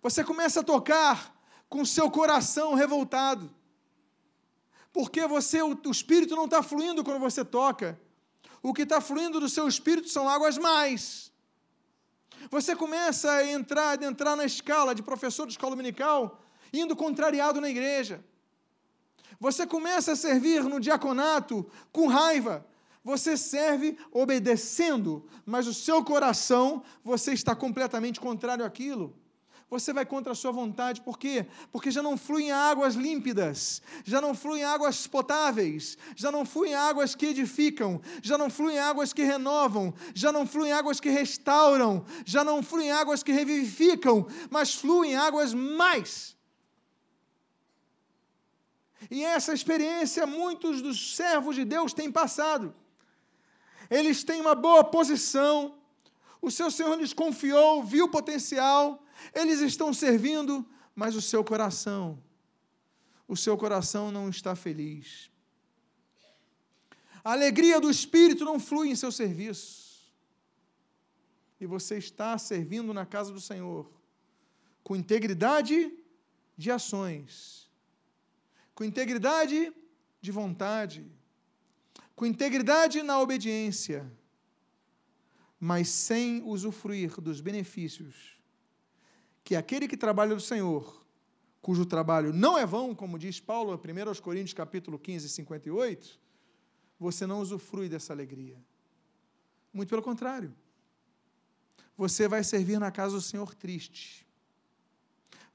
você 0.01 0.23
começa 0.23 0.61
a 0.61 0.63
tocar 0.63 1.35
com 1.69 1.85
seu 1.85 2.09
coração 2.11 2.75
revoltado, 2.75 3.53
porque 4.93 5.27
você, 5.27 5.61
o, 5.61 5.79
o 5.85 5.91
espírito 5.91 6.37
não 6.37 6.45
está 6.45 6.63
fluindo 6.63 7.03
quando 7.03 7.19
você 7.19 7.45
toca. 7.45 8.01
O 8.63 8.73
que 8.73 8.83
está 8.83 9.01
fluindo 9.01 9.41
do 9.41 9.49
seu 9.49 9.69
espírito 9.69 10.09
são 10.09 10.29
águas 10.29 10.57
mais. 10.57 11.33
Você 12.51 12.75
começa 12.75 13.31
a 13.31 13.47
entrar, 13.47 14.01
a 14.01 14.05
entrar 14.05 14.37
na 14.37 14.45
escala 14.45 14.95
de 14.95 15.03
professor 15.03 15.47
de 15.47 15.53
escola 15.53 15.73
dominical, 15.73 16.43
indo 16.73 16.97
contrariado 16.97 17.61
na 17.61 17.69
igreja. 17.69 18.25
Você 19.39 19.67
começa 19.67 20.13
a 20.13 20.17
servir 20.17 20.65
no 20.65 20.81
diaconato 20.81 21.71
com 21.93 22.09
raiva. 22.09 22.67
Você 23.05 23.37
serve 23.37 23.97
obedecendo, 24.11 25.27
mas 25.47 25.67
o 25.67 25.75
seu 25.75 26.05
coração, 26.05 26.83
você 27.05 27.33
está 27.33 27.55
completamente 27.55 28.21
contrário 28.21 28.65
àquilo 28.65 29.15
você 29.71 29.93
vai 29.93 30.07
contra 30.07 30.33
a 30.33 30.35
sua 30.35 30.51
vontade, 30.51 31.03
por 31.03 31.19
quê? 31.19 31.47
Porque 31.71 31.91
já 31.91 32.03
não 32.03 32.17
fluem 32.17 32.51
águas 32.51 32.95
límpidas, 32.95 33.83
já 34.03 34.19
não 34.19 34.35
fluem 34.35 34.65
águas 34.65 35.07
potáveis, 35.07 35.99
já 36.17 36.33
não 36.33 36.47
fluem 36.47 36.75
águas 36.75 37.15
que 37.15 37.27
edificam, 37.27 38.01
já 38.23 38.39
não 38.39 38.49
fluem 38.49 38.79
águas 38.79 39.13
que 39.13 39.23
renovam, 39.23 39.93
já 40.15 40.33
não 40.33 40.47
fluem 40.47 40.73
águas 40.73 41.01
que 41.01 41.11
restauram, 41.11 42.05
já 42.25 42.43
não 42.43 42.63
fluem 42.63 42.91
águas 42.91 43.23
que 43.23 43.31
revivificam, 43.31 44.27
mas 44.49 44.75
fluem 44.75 45.17
águas 45.17 45.53
mais. 45.53 46.35
E 49.11 49.23
essa 49.23 49.53
experiência 49.53 50.27
muitos 50.27 50.81
dos 50.81 51.15
servos 51.15 51.55
de 51.55 51.65
Deus 51.67 51.93
têm 51.93 52.11
passado. 52.11 52.75
Eles 53.91 54.25
têm 54.25 54.41
uma 54.41 54.55
boa 54.55 54.83
posição, 54.83 55.75
o 56.41 56.51
seu 56.51 56.71
Senhor 56.71 56.99
lhes 56.99 57.13
confiou, 57.13 57.83
viu 57.83 58.07
o 58.07 58.11
potencial, 58.11 59.03
eles 59.35 59.61
estão 59.61 59.93
servindo, 59.93 60.67
mas 60.95 61.15
o 61.15 61.23
seu 61.23 61.45
coração, 61.45 62.23
o 63.27 63.37
seu 63.37 63.57
coração 63.57 64.11
não 64.11 64.29
está 64.29 64.55
feliz. 64.55 65.31
A 67.23 67.33
alegria 67.33 67.81
do 67.81 67.91
Espírito 67.91 68.45
não 68.45 68.59
flui 68.59 68.89
em 68.89 68.97
seu 68.97 69.13
serviço. 69.13 69.89
E 71.61 71.67
você 71.67 71.99
está 71.99 72.39
servindo 72.39 72.95
na 72.95 73.05
casa 73.05 73.33
do 73.33 73.41
Senhor 73.41 73.91
com 74.83 74.97
integridade 74.97 75.93
de 76.57 76.71
ações, 76.71 77.69
com 78.75 78.85
integridade 78.85 79.73
de 80.21 80.33
vontade, 80.33 81.07
com 82.17 82.25
integridade 82.25 83.03
na 83.03 83.21
obediência, 83.21 84.11
mas 85.61 85.89
sem 85.89 86.43
usufruir 86.43 87.21
dos 87.21 87.41
benefícios 87.41 88.38
que 89.49 89.57
aquele 89.57 89.89
que 89.89 89.97
trabalha 89.97 90.35
do 90.35 90.43
Senhor, 90.43 91.03
cujo 91.63 91.87
trabalho 91.87 92.35
não 92.35 92.59
é 92.59 92.67
vão, 92.67 92.95
como 92.95 93.19
diz 93.19 93.41
Paulo, 93.41 93.73
1 93.73 94.21
Coríntios 94.21 94.53
capítulo 94.53 94.99
15, 94.99 95.27
58, 95.27 96.21
você 97.01 97.27
não 97.27 97.41
usufrui 97.41 97.89
dessa 97.89 98.13
alegria. 98.13 98.63
Muito 99.73 99.89
pelo 99.89 100.03
contrário. 100.03 100.55
Você 101.97 102.29
vai 102.29 102.45
servir 102.45 102.79
na 102.79 102.91
casa 102.91 103.15
do 103.15 103.23
Senhor 103.23 103.55
triste. 103.55 104.29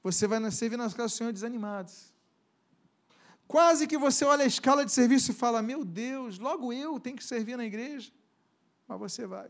Você 0.02 0.26
vai 0.26 0.40
servir 0.50 0.76
na 0.76 0.90
casa 0.90 1.04
do 1.04 1.10
Senhor 1.10 1.32
desanimado. 1.32 1.92
Quase 3.46 3.86
que 3.86 3.96
você 3.96 4.24
olha 4.24 4.42
a 4.42 4.48
escala 4.48 4.84
de 4.84 4.90
serviço 4.90 5.30
e 5.30 5.34
fala: 5.34 5.62
Meu 5.62 5.84
Deus, 5.84 6.40
logo 6.40 6.72
eu 6.72 6.98
tenho 6.98 7.16
que 7.16 7.22
servir 7.22 7.56
na 7.56 7.64
igreja. 7.64 8.10
Mas 8.88 8.98
você 8.98 9.24
vai. 9.24 9.48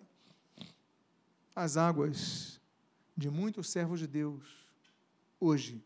As 1.57 1.79
águas 1.79 2.61
de 3.16 3.30
muitos 3.30 3.71
servos 3.71 4.00
de 4.00 4.06
Deus, 4.06 4.42
hoje, 5.38 5.83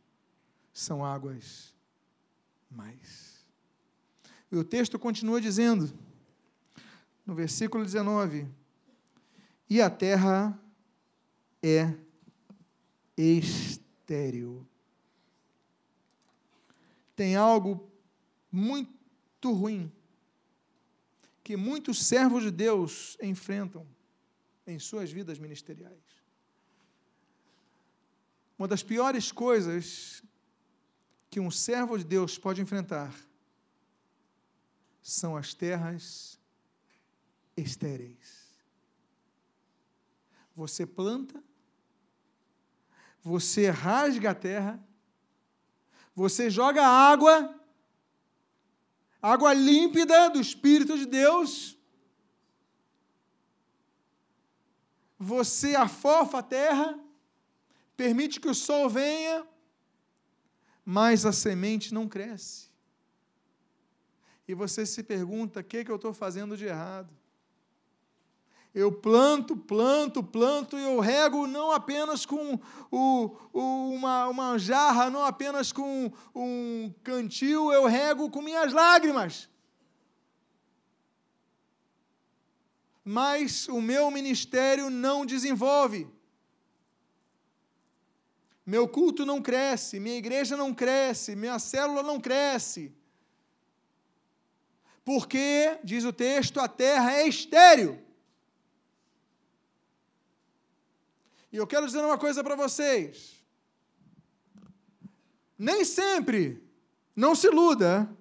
são 0.72 1.04
águas 1.04 1.74
mais. 2.70 3.46
E 4.50 4.56
o 4.56 4.64
texto 4.64 4.98
continua 4.98 5.40
dizendo, 5.40 5.92
no 7.26 7.34
versículo 7.34 7.84
19: 7.84 8.48
E 9.68 9.82
a 9.82 9.90
terra 9.90 10.58
é 11.62 11.94
estéril. 13.16 14.66
Tem 17.14 17.36
algo 17.36 17.90
muito 18.50 19.52
ruim 19.52 19.92
que 21.42 21.56
muitos 21.56 22.04
servos 22.04 22.42
de 22.42 22.50
Deus 22.50 23.16
enfrentam 23.22 23.86
em 24.66 24.78
suas 24.78 25.10
vidas 25.10 25.38
ministeriais. 25.38 26.07
Uma 28.58 28.66
das 28.66 28.82
piores 28.82 29.30
coisas 29.30 30.22
que 31.30 31.38
um 31.38 31.50
servo 31.50 31.96
de 31.96 32.04
Deus 32.04 32.36
pode 32.36 32.60
enfrentar 32.60 33.14
são 35.00 35.36
as 35.36 35.54
terras 35.54 36.38
estéreis. 37.56 38.48
Você 40.56 40.84
planta, 40.84 41.40
você 43.22 43.70
rasga 43.70 44.32
a 44.32 44.34
terra, 44.34 44.84
você 46.14 46.50
joga 46.50 46.84
água, 46.84 47.54
água 49.22 49.54
límpida 49.54 50.30
do 50.30 50.40
Espírito 50.40 50.98
de 50.98 51.06
Deus, 51.06 51.78
você 55.16 55.76
afofa 55.76 56.38
a 56.38 56.42
terra, 56.42 56.98
permite 57.98 58.40
que 58.40 58.48
o 58.48 58.54
sol 58.54 58.88
venha, 58.88 59.44
mas 60.84 61.26
a 61.26 61.32
semente 61.32 61.92
não 61.92 62.08
cresce. 62.08 62.70
E 64.46 64.54
você 64.54 64.86
se 64.86 65.02
pergunta: 65.02 65.60
o 65.60 65.64
que, 65.64 65.78
é 65.78 65.84
que 65.84 65.90
eu 65.90 65.96
estou 65.96 66.14
fazendo 66.14 66.56
de 66.56 66.64
errado? 66.64 67.12
Eu 68.72 68.92
planto, 68.92 69.56
planto, 69.56 70.22
planto 70.22 70.78
e 70.78 70.84
eu 70.84 71.00
rego 71.00 71.48
não 71.48 71.72
apenas 71.72 72.24
com 72.24 72.60
o, 72.90 73.36
o, 73.52 73.90
uma, 73.90 74.28
uma 74.28 74.58
jarra, 74.58 75.10
não 75.10 75.24
apenas 75.24 75.72
com 75.72 76.12
um 76.32 76.94
cantil, 77.02 77.72
eu 77.72 77.86
rego 77.86 78.30
com 78.30 78.40
minhas 78.40 78.72
lágrimas. 78.72 79.48
Mas 83.04 83.66
o 83.68 83.80
meu 83.80 84.08
ministério 84.10 84.88
não 84.88 85.26
desenvolve 85.26 86.06
meu 88.68 88.86
culto 88.86 89.24
não 89.24 89.40
cresce, 89.40 89.98
minha 89.98 90.18
igreja 90.18 90.54
não 90.54 90.74
cresce, 90.74 91.34
minha 91.34 91.58
célula 91.58 92.02
não 92.02 92.20
cresce. 92.20 92.94
Porque, 95.02 95.78
diz 95.82 96.04
o 96.04 96.12
texto, 96.12 96.60
a 96.60 96.68
terra 96.68 97.14
é 97.14 97.26
estéril. 97.26 97.98
E 101.50 101.56
eu 101.56 101.66
quero 101.66 101.86
dizer 101.86 102.04
uma 102.04 102.18
coisa 102.18 102.44
para 102.44 102.54
vocês. 102.56 103.42
Nem 105.58 105.82
sempre, 105.82 106.62
não 107.16 107.34
se 107.34 107.46
iluda, 107.46 108.14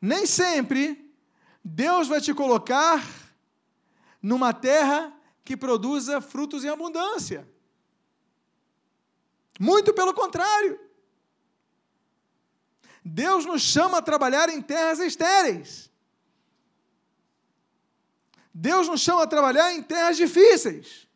nem 0.00 0.24
sempre 0.24 1.14
Deus 1.62 2.08
vai 2.08 2.22
te 2.22 2.32
colocar 2.32 3.06
numa 4.22 4.54
terra 4.54 5.14
que 5.44 5.54
produza 5.54 6.22
frutos 6.22 6.64
em 6.64 6.70
abundância. 6.70 7.46
Muito 9.58 9.92
pelo 9.94 10.12
contrário. 10.12 10.78
Deus 13.04 13.46
nos 13.46 13.62
chama 13.62 13.98
a 13.98 14.02
trabalhar 14.02 14.48
em 14.48 14.60
terras 14.60 14.98
estéreis. 14.98 15.90
Deus 18.52 18.88
nos 18.88 19.00
chama 19.00 19.22
a 19.22 19.26
trabalhar 19.26 19.72
em 19.72 19.82
terras 19.82 20.16
difíceis. 20.16 21.06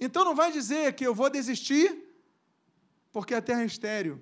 Então 0.00 0.24
não 0.24 0.34
vai 0.34 0.50
dizer 0.50 0.94
que 0.94 1.06
eu 1.06 1.14
vou 1.14 1.30
desistir 1.30 2.02
porque 3.12 3.34
a 3.34 3.42
terra 3.42 3.62
é 3.62 3.66
estéril. 3.66 4.20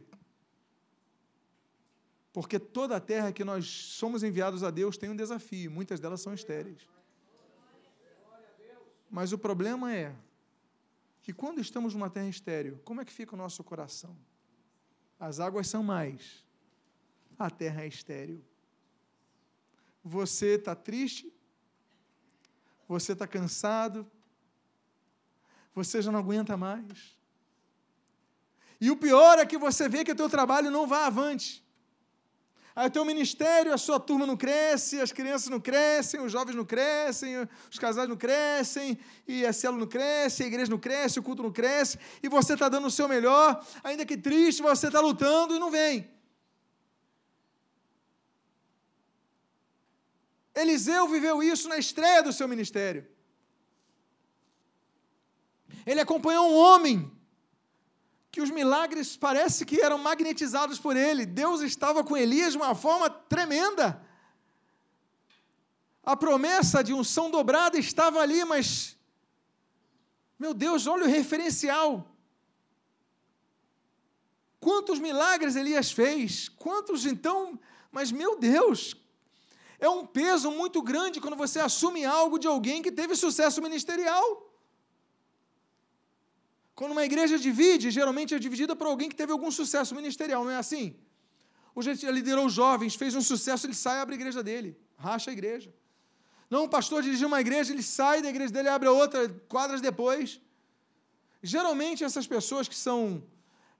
Porque 2.32 2.58
toda 2.58 2.96
a 2.96 3.00
terra 3.00 3.32
que 3.32 3.44
nós 3.44 3.66
somos 3.66 4.22
enviados 4.22 4.62
a 4.62 4.70
Deus 4.70 4.98
tem 4.98 5.08
um 5.08 5.16
desafio, 5.16 5.70
muitas 5.70 6.00
delas 6.00 6.20
são 6.20 6.34
estéreis. 6.34 6.86
Mas 9.08 9.32
o 9.32 9.38
problema 9.38 9.94
é 9.94 10.14
que 11.24 11.32
quando 11.32 11.58
estamos 11.58 11.94
numa 11.94 12.10
terra 12.10 12.28
estéril, 12.28 12.78
como 12.84 13.00
é 13.00 13.04
que 13.04 13.10
fica 13.10 13.34
o 13.34 13.38
nosso 13.38 13.64
coração? 13.64 14.14
As 15.18 15.40
águas 15.40 15.66
são 15.66 15.82
mais, 15.82 16.44
a 17.38 17.48
terra 17.48 17.82
é 17.82 17.86
estéril. 17.88 18.44
Você 20.04 20.56
está 20.56 20.74
triste, 20.76 21.32
você 22.86 23.12
está 23.12 23.26
cansado, 23.26 24.06
você 25.74 26.02
já 26.02 26.12
não 26.12 26.18
aguenta 26.18 26.58
mais. 26.58 27.18
E 28.78 28.90
o 28.90 28.96
pior 28.96 29.38
é 29.38 29.46
que 29.46 29.56
você 29.56 29.88
vê 29.88 30.04
que 30.04 30.12
o 30.12 30.16
teu 30.16 30.28
trabalho 30.28 30.70
não 30.70 30.86
vai 30.86 31.04
avante. 31.04 31.63
Aí 32.76 32.88
o 32.88 32.90
teu 32.90 33.04
ministério, 33.04 33.72
a 33.72 33.78
sua 33.78 34.00
turma 34.00 34.26
não 34.26 34.36
cresce, 34.36 35.00
as 35.00 35.12
crianças 35.12 35.48
não 35.48 35.60
crescem, 35.60 36.20
os 36.20 36.32
jovens 36.32 36.56
não 36.56 36.64
crescem, 36.64 37.48
os 37.70 37.78
casais 37.78 38.08
não 38.08 38.16
crescem, 38.16 38.98
e 39.28 39.46
a 39.46 39.52
célula 39.52 39.80
não 39.80 39.86
cresce, 39.86 40.42
a 40.42 40.46
igreja 40.46 40.70
não 40.70 40.78
cresce, 40.78 41.20
o 41.20 41.22
culto 41.22 41.42
não 41.42 41.52
cresce, 41.52 41.98
e 42.20 42.28
você 42.28 42.54
está 42.54 42.68
dando 42.68 42.88
o 42.88 42.90
seu 42.90 43.06
melhor, 43.06 43.64
ainda 43.84 44.04
que 44.04 44.16
triste, 44.16 44.60
você 44.60 44.88
está 44.88 45.00
lutando 45.00 45.54
e 45.54 45.58
não 45.60 45.70
vem. 45.70 46.10
Eliseu 50.52 51.06
viveu 51.06 51.42
isso 51.42 51.68
na 51.68 51.78
estreia 51.78 52.24
do 52.24 52.32
seu 52.32 52.48
ministério. 52.48 53.06
Ele 55.86 56.00
acompanhou 56.00 56.50
um 56.50 56.56
homem 56.56 57.10
que 58.34 58.42
os 58.42 58.50
milagres 58.50 59.16
parece 59.16 59.64
que 59.64 59.80
eram 59.80 59.96
magnetizados 59.96 60.76
por 60.80 60.96
ele. 60.96 61.24
Deus 61.24 61.60
estava 61.60 62.02
com 62.02 62.16
Elias 62.16 62.50
de 62.54 62.58
uma 62.58 62.74
forma 62.74 63.08
tremenda. 63.08 64.04
A 66.02 66.16
promessa 66.16 66.82
de 66.82 66.92
unção 66.92 67.30
dobrada 67.30 67.78
estava 67.78 68.18
ali, 68.18 68.44
mas 68.44 68.96
meu 70.36 70.52
Deus, 70.52 70.88
olha 70.88 71.04
o 71.04 71.08
referencial. 71.08 72.10
Quantos 74.58 74.98
milagres 74.98 75.54
Elias 75.54 75.92
fez? 75.92 76.48
Quantos 76.48 77.06
então? 77.06 77.56
Mas 77.92 78.10
meu 78.10 78.36
Deus, 78.36 78.96
é 79.78 79.88
um 79.88 80.04
peso 80.04 80.50
muito 80.50 80.82
grande 80.82 81.20
quando 81.20 81.36
você 81.36 81.60
assume 81.60 82.04
algo 82.04 82.36
de 82.36 82.48
alguém 82.48 82.82
que 82.82 82.90
teve 82.90 83.14
sucesso 83.14 83.62
ministerial. 83.62 84.26
Quando 86.74 86.92
uma 86.92 87.04
igreja 87.04 87.38
divide, 87.38 87.90
geralmente 87.90 88.34
é 88.34 88.38
dividida 88.38 88.74
por 88.74 88.86
alguém 88.86 89.08
que 89.08 89.14
teve 89.14 89.32
algum 89.32 89.50
sucesso 89.50 89.94
ministerial, 89.94 90.44
não 90.44 90.50
é 90.50 90.56
assim? 90.56 90.96
O 91.74 91.82
gente 91.82 92.04
liderou 92.06 92.48
jovens, 92.48 92.94
fez 92.94 93.14
um 93.14 93.20
sucesso, 93.20 93.66
ele 93.66 93.74
sai 93.74 93.98
e 93.98 94.00
abre 94.00 94.14
a 94.14 94.18
igreja 94.18 94.42
dele, 94.42 94.76
racha 94.96 95.30
a 95.30 95.32
igreja. 95.32 95.72
Não, 96.50 96.64
o 96.64 96.68
pastor 96.68 97.02
dirigiu 97.02 97.28
uma 97.28 97.40
igreja, 97.40 97.72
ele 97.72 97.82
sai 97.82 98.22
da 98.22 98.28
igreja 98.28 98.52
dele 98.52 98.68
abre 98.68 98.88
a 98.88 98.92
outra 98.92 99.28
quadras 99.48 99.80
depois. 99.80 100.40
Geralmente 101.42 102.04
essas 102.04 102.26
pessoas 102.26 102.68
que 102.68 102.76
são 102.76 103.22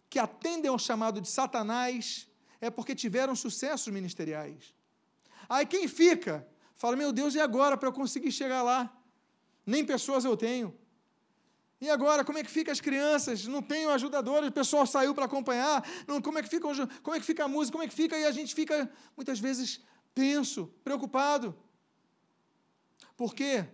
que 0.09 0.19
atendem 0.19 0.71
ao 0.71 0.79
chamado 0.79 1.21
de 1.21 1.29
Satanás 1.29 2.29
é 2.61 2.71
porque 2.71 2.95
tiveram 2.95 3.35
sucessos 3.35 3.93
ministeriais. 3.93 4.75
Aí 5.49 5.67
quem 5.67 5.87
fica, 5.89 6.47
fala: 6.75 6.97
"Meu 6.97 7.13
Deus, 7.13 7.35
e 7.35 7.41
agora 7.41 7.77
para 7.77 7.89
eu 7.89 7.93
conseguir 7.93 8.33
chegar 8.33 8.63
lá? 8.63 8.93
Nem 9.67 9.85
pessoas 9.85 10.25
eu 10.25 10.37
tenho. 10.37 10.77
E 11.85 11.91
agora, 11.91 12.25
como 12.25 12.39
é 12.39 12.43
que 12.43 12.51
fica 12.51 12.73
as 12.73 12.81
crianças? 12.81 13.47
Não 13.47 13.61
tenho 13.61 13.91
ajudadores, 13.91 14.49
o 14.49 14.53
pessoal 14.53 14.87
saiu 14.87 15.15
para 15.15 15.27
acompanhar. 15.27 15.87
Não, 16.09 16.19
como, 16.23 16.39
é 16.39 16.43
que 16.43 16.49
fica, 16.49 16.67
como 17.03 17.15
é 17.15 17.21
que 17.21 17.27
fica 17.27 17.45
a 17.45 17.49
música? 17.49 17.73
Como 17.73 17.85
é 17.85 17.87
que 17.87 17.95
fica? 17.95 18.17
E 18.17 18.25
a 18.25 18.31
gente 18.31 18.55
fica, 18.55 18.91
muitas 19.15 19.39
vezes, 19.39 19.83
tenso, 20.15 20.73
preocupado. 20.83 21.55
Por 23.15 23.35
quê? 23.35 23.67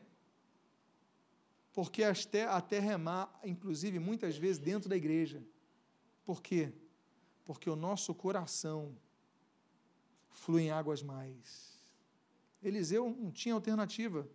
Porque 1.72 2.02
a 2.02 2.60
terra 2.60 2.94
é 2.94 2.96
má, 2.96 3.28
inclusive, 3.44 4.00
muitas 4.00 4.36
vezes, 4.36 4.58
dentro 4.58 4.88
da 4.88 4.96
igreja. 4.96 5.40
Por 6.24 6.42
quê? 6.42 6.72
Porque 7.44 7.70
o 7.70 7.76
nosso 7.76 8.12
coração 8.12 8.98
flui 10.32 10.62
em 10.62 10.72
águas 10.72 11.00
mais. 11.00 11.78
Eliseu 12.60 13.16
não 13.16 13.30
tinha 13.30 13.54
alternativa, 13.54 14.28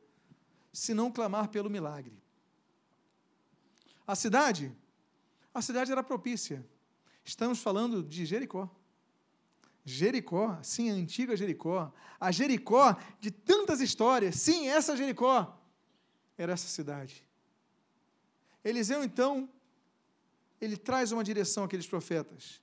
senão 0.72 1.12
clamar 1.12 1.50
pelo 1.50 1.70
milagre. 1.70 2.24
A 4.06 4.16
cidade? 4.16 4.76
A 5.54 5.62
cidade 5.62 5.92
era 5.92 6.04
propícia. 6.04 6.66
Estamos 7.24 7.60
falando 7.60 8.04
de 8.04 8.26
Jericó. 8.26 8.70
Jericó, 9.84 10.60
sim, 10.62 10.90
a 10.90 10.94
antiga 10.94 11.36
Jericó. 11.36 11.94
A 12.20 12.32
Jericó 12.32 12.96
de 13.20 13.32
tantas 13.32 13.82
histórias. 13.82 14.36
Sim, 14.36 14.68
essa 14.68 14.96
Jericó 14.96 15.60
era 16.38 16.54
essa 16.54 16.68
cidade. 16.68 17.26
Eliseu, 18.64 19.04
então, 19.04 19.50
ele 20.60 20.78
traz 20.78 21.12
uma 21.12 21.24
direção 21.24 21.64
àqueles 21.64 21.88
profetas. 21.88 22.62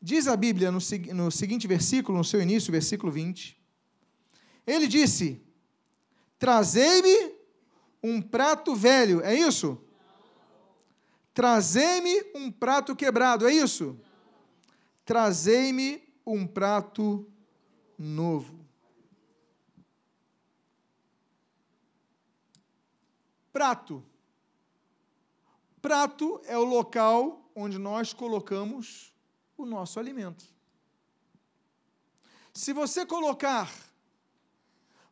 Diz 0.00 0.26
a 0.28 0.36
Bíblia 0.36 0.70
no, 0.70 0.80
no 1.14 1.30
seguinte 1.30 1.66
versículo, 1.66 2.18
no 2.18 2.24
seu 2.24 2.40
início, 2.40 2.70
versículo 2.70 3.10
20. 3.10 3.58
Ele 4.66 4.86
disse: 4.86 5.42
Trazei-me 6.38 7.34
um 8.02 8.20
prato 8.20 8.74
velho. 8.74 9.22
É 9.22 9.34
isso? 9.34 9.82
Trazei-me 11.34 12.30
um 12.32 12.50
prato 12.50 12.94
quebrado, 12.94 13.48
é 13.48 13.52
isso? 13.52 13.98
Trazei-me 15.04 16.00
um 16.24 16.46
prato 16.46 17.28
novo. 17.98 18.64
Prato. 23.52 24.04
Prato 25.82 26.40
é 26.44 26.56
o 26.56 26.64
local 26.64 27.50
onde 27.54 27.78
nós 27.78 28.12
colocamos 28.12 29.12
o 29.56 29.66
nosso 29.66 29.98
alimento. 29.98 30.44
Se 32.52 32.72
você 32.72 33.04
colocar 33.04 33.72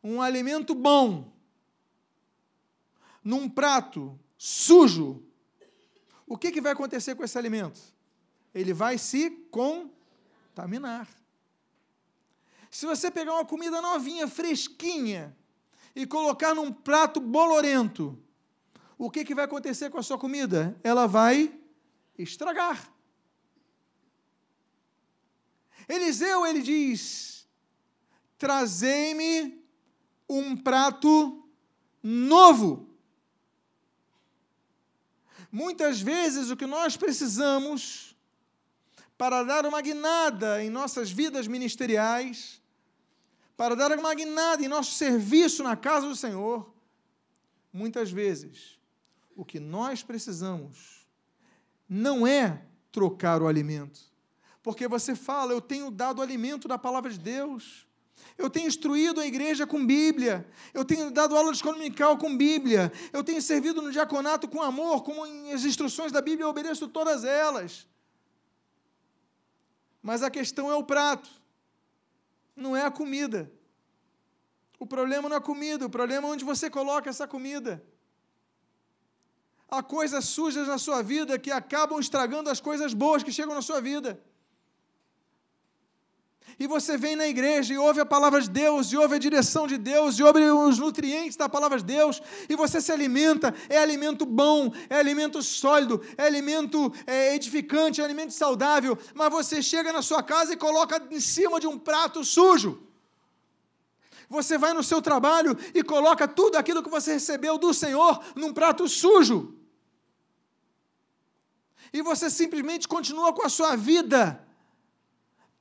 um 0.01 0.21
alimento 0.21 0.73
bom 0.73 1.33
num 3.23 3.49
prato 3.49 4.17
sujo, 4.37 5.23
o 6.33 6.37
que, 6.37 6.51
que 6.51 6.59
vai 6.59 6.71
acontecer 6.71 7.13
com 7.13 7.23
esse 7.23 7.37
alimento? 7.37 7.79
Ele 8.55 8.73
vai 8.73 8.97
se 8.97 9.29
contaminar. 9.51 11.07
Se 12.71 12.87
você 12.87 13.11
pegar 13.11 13.35
uma 13.35 13.45
comida 13.45 13.79
novinha, 13.79 14.27
fresquinha, 14.27 15.37
e 15.95 16.07
colocar 16.07 16.55
num 16.55 16.71
prato 16.71 17.19
bolorento, 17.19 18.19
o 18.97 19.11
que, 19.11 19.23
que 19.23 19.35
vai 19.35 19.45
acontecer 19.45 19.91
com 19.91 19.99
a 19.99 20.01
sua 20.01 20.17
comida? 20.17 20.75
Ela 20.83 21.05
vai 21.05 21.55
estragar. 22.17 22.91
Eliseu, 25.87 26.47
ele 26.47 26.63
diz: 26.63 27.47
trazei-me 28.39 29.63
um 30.27 30.57
prato 30.57 31.47
novo. 32.01 32.92
Muitas 35.53 36.01
vezes 36.01 36.49
o 36.49 36.57
que 36.57 36.65
nós 36.65 36.97
precisamos 36.97 38.15
para 39.15 39.43
dar 39.43 39.67
uma 39.67 39.79
guinada 39.81 40.63
em 40.63 40.69
nossas 40.71 41.11
vidas 41.11 41.45
ministeriais, 41.45 42.59
para 43.55 43.75
dar 43.75 43.91
uma 43.91 44.15
guinada 44.15 44.65
em 44.65 44.67
nosso 44.67 44.93
serviço 44.93 45.61
na 45.61 45.75
casa 45.75 46.07
do 46.07 46.15
Senhor, 46.15 46.73
muitas 47.71 48.11
vezes 48.11 48.79
o 49.35 49.45
que 49.45 49.59
nós 49.59 50.01
precisamos 50.01 51.07
não 51.87 52.25
é 52.25 52.65
trocar 52.91 53.39
o 53.39 53.47
alimento. 53.47 53.99
Porque 54.63 54.87
você 54.87 55.13
fala, 55.13 55.51
eu 55.51 55.61
tenho 55.61 55.91
dado 55.91 56.19
alimento 56.19 56.67
da 56.67 56.79
palavra 56.79 57.11
de 57.11 57.19
Deus. 57.19 57.85
Eu 58.37 58.49
tenho 58.49 58.67
instruído 58.67 59.21
a 59.21 59.25
igreja 59.25 59.65
com 59.65 59.85
Bíblia. 59.85 60.45
Eu 60.73 60.83
tenho 60.83 61.11
dado 61.11 61.35
aula 61.35 61.51
de 61.51 61.57
escola 61.57 61.75
dominical 61.75 62.17
com 62.17 62.35
Bíblia. 62.35 62.91
Eu 63.11 63.23
tenho 63.23 63.41
servido 63.41 63.81
no 63.81 63.91
diaconato 63.91 64.47
com 64.47 64.61
amor, 64.61 65.03
como 65.03 65.23
as 65.53 65.63
instruções 65.63 66.11
da 66.11 66.21
Bíblia, 66.21 66.45
eu 66.45 66.49
obedeço 66.49 66.87
todas 66.87 67.23
elas. 67.23 67.87
Mas 70.01 70.23
a 70.23 70.29
questão 70.29 70.71
é 70.71 70.75
o 70.75 70.83
prato, 70.83 71.29
não 72.55 72.75
é 72.75 72.83
a 72.83 72.91
comida. 72.91 73.51
O 74.79 74.85
problema 74.85 75.29
não 75.29 75.35
é 75.35 75.39
a 75.39 75.41
comida, 75.41 75.85
o 75.85 75.89
problema 75.89 76.27
é 76.27 76.31
onde 76.31 76.43
você 76.43 76.69
coloca 76.69 77.09
essa 77.09 77.25
comida. 77.25 77.81
Há 79.69 79.81
coisas 79.81 80.25
sujas 80.25 80.67
na 80.67 80.77
sua 80.77 81.01
vida 81.01 81.39
que 81.39 81.49
acabam 81.49 81.99
estragando 81.99 82.49
as 82.49 82.59
coisas 82.59 82.93
boas 82.93 83.23
que 83.23 83.31
chegam 83.31 83.55
na 83.55 83.61
sua 83.61 83.79
vida 83.79 84.21
e 86.59 86.67
você 86.67 86.97
vem 86.97 87.15
na 87.15 87.27
igreja 87.27 87.73
e 87.73 87.77
ouve 87.77 87.99
a 87.99 88.05
palavra 88.05 88.39
de 88.39 88.49
Deus, 88.49 88.91
e 88.91 88.97
ouve 88.97 89.15
a 89.15 89.19
direção 89.19 89.67
de 89.67 89.77
Deus, 89.77 90.19
e 90.19 90.23
ouve 90.23 90.41
os 90.41 90.79
nutrientes 90.79 91.35
da 91.35 91.49
palavra 91.49 91.77
de 91.77 91.83
Deus, 91.83 92.21
e 92.47 92.55
você 92.55 92.79
se 92.79 92.91
alimenta, 92.91 93.53
é 93.69 93.77
alimento 93.77 94.25
bom, 94.25 94.71
é 94.89 94.97
alimento 94.97 95.41
sólido, 95.41 96.01
é 96.17 96.25
alimento 96.25 96.93
é, 97.07 97.35
edificante, 97.35 98.01
é 98.01 98.03
alimento 98.03 98.33
saudável, 98.33 98.97
mas 99.13 99.31
você 99.31 99.61
chega 99.61 99.91
na 99.91 100.01
sua 100.01 100.21
casa 100.21 100.53
e 100.53 100.57
coloca 100.57 101.01
em 101.11 101.19
cima 101.19 101.59
de 101.59 101.67
um 101.67 101.77
prato 101.77 102.23
sujo. 102.23 102.87
Você 104.29 104.57
vai 104.57 104.73
no 104.73 104.83
seu 104.83 105.01
trabalho 105.01 105.57
e 105.73 105.83
coloca 105.83 106.27
tudo 106.27 106.55
aquilo 106.55 106.81
que 106.81 106.89
você 106.89 107.13
recebeu 107.13 107.57
do 107.57 107.73
Senhor 107.73 108.23
num 108.35 108.53
prato 108.53 108.87
sujo. 108.87 109.55
E 111.91 112.01
você 112.01 112.29
simplesmente 112.29 112.87
continua 112.87 113.33
com 113.33 113.45
a 113.45 113.49
sua 113.49 113.75
vida 113.75 114.42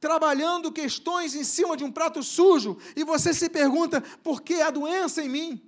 trabalhando 0.03 0.73
questões 0.73 1.33
em 1.37 1.45
cima 1.45 1.77
de 1.77 1.85
um 1.85 1.93
prato 1.93 2.25
sujo 2.25 2.77
e 2.97 3.05
você 3.05 3.33
se 3.33 3.49
pergunta 3.49 4.01
por 4.21 4.43
que 4.43 4.61
a 4.61 4.69
doença 4.69 5.23
em 5.23 5.29
mim? 5.29 5.63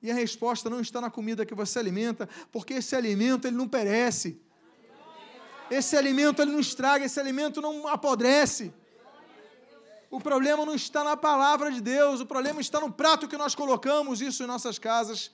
E 0.00 0.10
a 0.10 0.14
resposta 0.14 0.70
não 0.70 0.80
está 0.80 0.98
na 0.98 1.10
comida 1.10 1.44
que 1.44 1.54
você 1.54 1.78
alimenta, 1.78 2.26
porque 2.50 2.72
esse 2.72 2.96
alimento 2.96 3.46
ele 3.46 3.58
não 3.58 3.68
perece. 3.68 4.40
Esse 5.70 5.94
alimento 5.94 6.40
ele 6.40 6.52
não 6.52 6.58
estraga, 6.58 7.04
esse 7.04 7.20
alimento 7.20 7.60
não 7.60 7.86
apodrece. 7.86 8.72
O 10.10 10.18
problema 10.18 10.64
não 10.64 10.74
está 10.74 11.04
na 11.04 11.18
palavra 11.18 11.70
de 11.70 11.82
Deus, 11.82 12.18
o 12.20 12.26
problema 12.26 12.62
está 12.62 12.80
no 12.80 12.90
prato 12.90 13.28
que 13.28 13.36
nós 13.36 13.54
colocamos 13.54 14.22
isso 14.22 14.42
em 14.42 14.46
nossas 14.46 14.78
casas, 14.78 15.30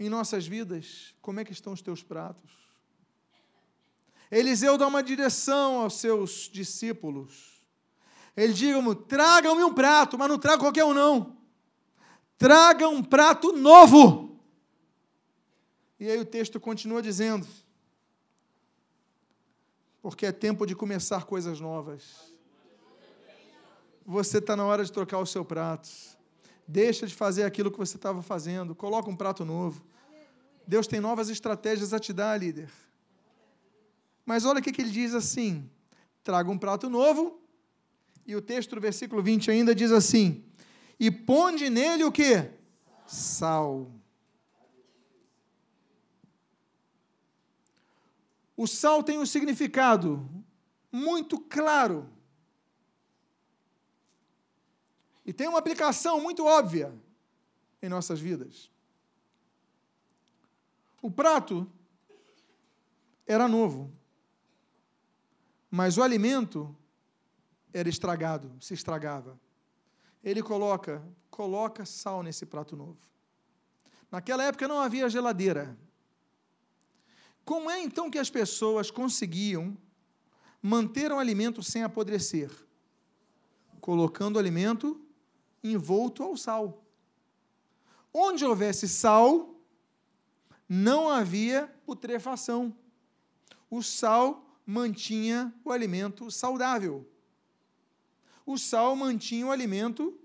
em 0.00 0.08
nossas 0.08 0.46
vidas. 0.46 1.14
Como 1.20 1.40
é 1.40 1.44
que 1.44 1.52
estão 1.52 1.74
os 1.74 1.82
teus 1.82 2.02
pratos? 2.02 2.63
Eliseu 4.30 4.76
dá 4.76 4.86
uma 4.86 5.02
direção 5.02 5.80
aos 5.80 5.94
seus 5.94 6.50
discípulos. 6.52 7.62
Ele 8.36 8.52
diz: 8.52 8.74
tragam-me 9.06 9.62
um 9.62 9.72
prato, 9.72 10.18
mas 10.18 10.28
não 10.28 10.38
traga 10.38 10.58
qualquer 10.58 10.84
um, 10.84 10.94
não. 10.94 11.36
Traga 12.36 12.88
um 12.88 13.02
prato 13.02 13.52
novo. 13.52 14.40
E 16.00 16.10
aí 16.10 16.18
o 16.18 16.24
texto 16.24 16.58
continua 16.58 17.00
dizendo: 17.00 17.46
porque 20.02 20.26
é 20.26 20.32
tempo 20.32 20.66
de 20.66 20.74
começar 20.74 21.24
coisas 21.24 21.60
novas. 21.60 22.34
Você 24.04 24.36
está 24.36 24.54
na 24.54 24.66
hora 24.66 24.84
de 24.84 24.92
trocar 24.92 25.18
o 25.18 25.24
seu 25.24 25.44
prato. 25.44 25.88
Deixa 26.66 27.06
de 27.06 27.14
fazer 27.14 27.44
aquilo 27.44 27.70
que 27.70 27.78
você 27.78 27.96
estava 27.96 28.20
fazendo. 28.20 28.74
Coloca 28.74 29.08
um 29.08 29.16
prato 29.16 29.44
novo. 29.44 29.82
Deus 30.66 30.86
tem 30.86 31.00
novas 31.00 31.28
estratégias 31.30 31.94
a 31.94 31.98
te 31.98 32.12
dar, 32.12 32.38
líder. 32.38 32.70
Mas 34.24 34.44
olha 34.44 34.60
o 34.60 34.62
que, 34.62 34.80
ele 34.80 34.90
diz 34.90 35.14
assim: 35.14 35.68
traga 36.22 36.50
um 36.50 36.58
prato 36.58 36.88
novo. 36.88 37.40
E 38.26 38.34
o 38.34 38.40
texto 38.40 38.74
do 38.74 38.80
versículo 38.80 39.22
20 39.22 39.50
ainda 39.50 39.74
diz 39.74 39.92
assim: 39.92 40.44
e 40.98 41.10
ponde 41.10 41.68
nele 41.68 42.04
o 42.04 42.12
que? 42.12 42.50
Sal. 43.06 43.90
O 48.56 48.66
sal 48.66 49.02
tem 49.02 49.18
um 49.18 49.26
significado 49.26 50.28
muito 50.90 51.38
claro. 51.38 52.08
E 55.26 55.32
tem 55.32 55.48
uma 55.48 55.58
aplicação 55.58 56.20
muito 56.20 56.44
óbvia 56.44 56.94
em 57.82 57.88
nossas 57.88 58.20
vidas. 58.20 58.70
O 61.02 61.10
prato 61.10 61.70
era 63.26 63.48
novo, 63.48 63.92
mas 65.76 65.98
o 65.98 66.04
alimento 66.04 66.72
era 67.72 67.88
estragado, 67.88 68.48
se 68.60 68.74
estragava. 68.74 69.36
Ele 70.22 70.40
coloca, 70.40 71.02
coloca 71.28 71.84
sal 71.84 72.22
nesse 72.22 72.46
prato 72.46 72.76
novo. 72.76 73.00
Naquela 74.08 74.44
época 74.44 74.68
não 74.68 74.78
havia 74.78 75.10
geladeira. 75.10 75.76
Como 77.44 77.68
é 77.68 77.82
então 77.82 78.08
que 78.08 78.20
as 78.20 78.30
pessoas 78.30 78.88
conseguiam 78.88 79.76
manter 80.62 81.10
um 81.10 81.18
alimento 81.18 81.60
sem 81.60 81.82
apodrecer? 81.82 82.52
Colocando 83.80 84.36
o 84.36 84.38
alimento 84.38 85.04
envolto 85.60 86.22
ao 86.22 86.36
sal. 86.36 86.84
Onde 88.12 88.44
houvesse 88.44 88.86
sal, 88.86 89.56
não 90.68 91.08
havia 91.08 91.66
putrefação. 91.84 92.72
O 93.68 93.82
sal 93.82 94.53
mantinha 94.66 95.52
o 95.64 95.70
alimento 95.70 96.30
saudável. 96.30 97.08
O 98.46 98.58
sal 98.58 98.94
mantinha 98.94 99.46
o 99.46 99.50
alimento 99.50 100.18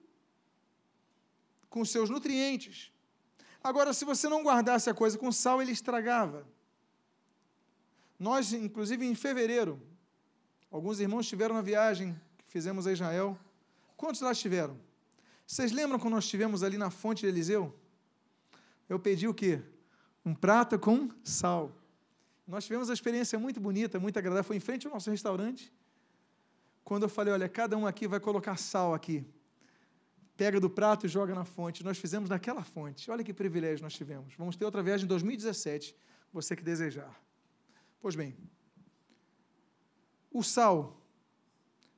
com 1.70 1.86
seus 1.86 2.10
nutrientes. 2.10 2.92
Agora, 3.64 3.94
se 3.94 4.06
você 4.06 4.28
não 4.28 4.44
guardasse 4.44 4.90
a 4.90 4.94
coisa 4.94 5.18
com 5.18 5.32
sal, 5.32 5.62
ele 5.62 5.72
estragava. 5.72 6.48
Nós, 8.18 8.52
inclusive 8.54 9.06
em 9.06 9.16
fevereiro, 9.16 9.82
alguns 10.72 11.00
irmãos 11.00 11.22
estiveram 11.22 11.56
na 11.56 11.62
viagem 11.62 12.20
que 12.38 12.46
fizemos 12.46 12.88
a 12.88 12.92
Israel. 12.92 13.38
Quantos 13.96 14.22
lá 14.22 14.32
estiveram? 14.32 14.78
Vocês 15.46 15.72
lembram 15.72 16.00
quando 16.00 16.14
nós 16.14 16.26
estivemos 16.26 16.64
ali 16.64 16.78
na 16.78 16.90
fonte 16.90 17.22
de 17.22 17.28
Eliseu? 17.28 17.74
Eu 18.88 19.00
pedi 19.00 19.28
o 19.28 19.34
quê? 19.34 19.62
Um 20.26 20.34
prato 20.34 20.78
com 20.78 21.10
sal. 21.24 21.72
Nós 22.50 22.66
tivemos 22.66 22.90
uma 22.90 22.96
experiência 22.96 23.38
muito 23.38 23.60
bonita, 23.60 24.00
muito 24.00 24.18
agradável. 24.18 24.44
Foi 24.44 24.56
em 24.56 24.60
frente 24.60 24.88
ao 24.88 24.94
nosso 24.94 25.12
restaurante. 25.12 25.72
Quando 26.84 27.04
eu 27.04 27.10
falei, 27.10 27.32
olha, 27.32 27.48
cada 27.48 27.78
um 27.78 27.86
aqui 27.86 28.08
vai 28.08 28.20
colocar 28.20 28.58
sal 28.58 28.96
aqui. 28.96 29.24
Pega 30.36 30.60
do 30.60 30.68
prato 30.68 31.06
e 31.06 31.10
joga 31.10 31.36
na 31.36 31.46
fonte. 31.46 31.84
Nós 31.84 32.00
fizemos 32.00 32.28
naquela 32.28 32.64
fonte. 32.64 33.12
Olha 33.12 33.24
que 33.24 33.32
privilégio 33.32 33.84
nós 33.84 33.94
tivemos. 33.94 34.34
Vamos 34.36 34.56
ter 34.56 34.66
outra 34.66 34.82
viagem 34.82 35.06
em 35.06 35.08
2017, 35.08 35.96
você 36.34 36.56
que 36.56 36.64
desejar. 36.64 37.22
Pois 38.02 38.16
bem, 38.16 38.36
o 40.32 40.42
sal 40.42 41.00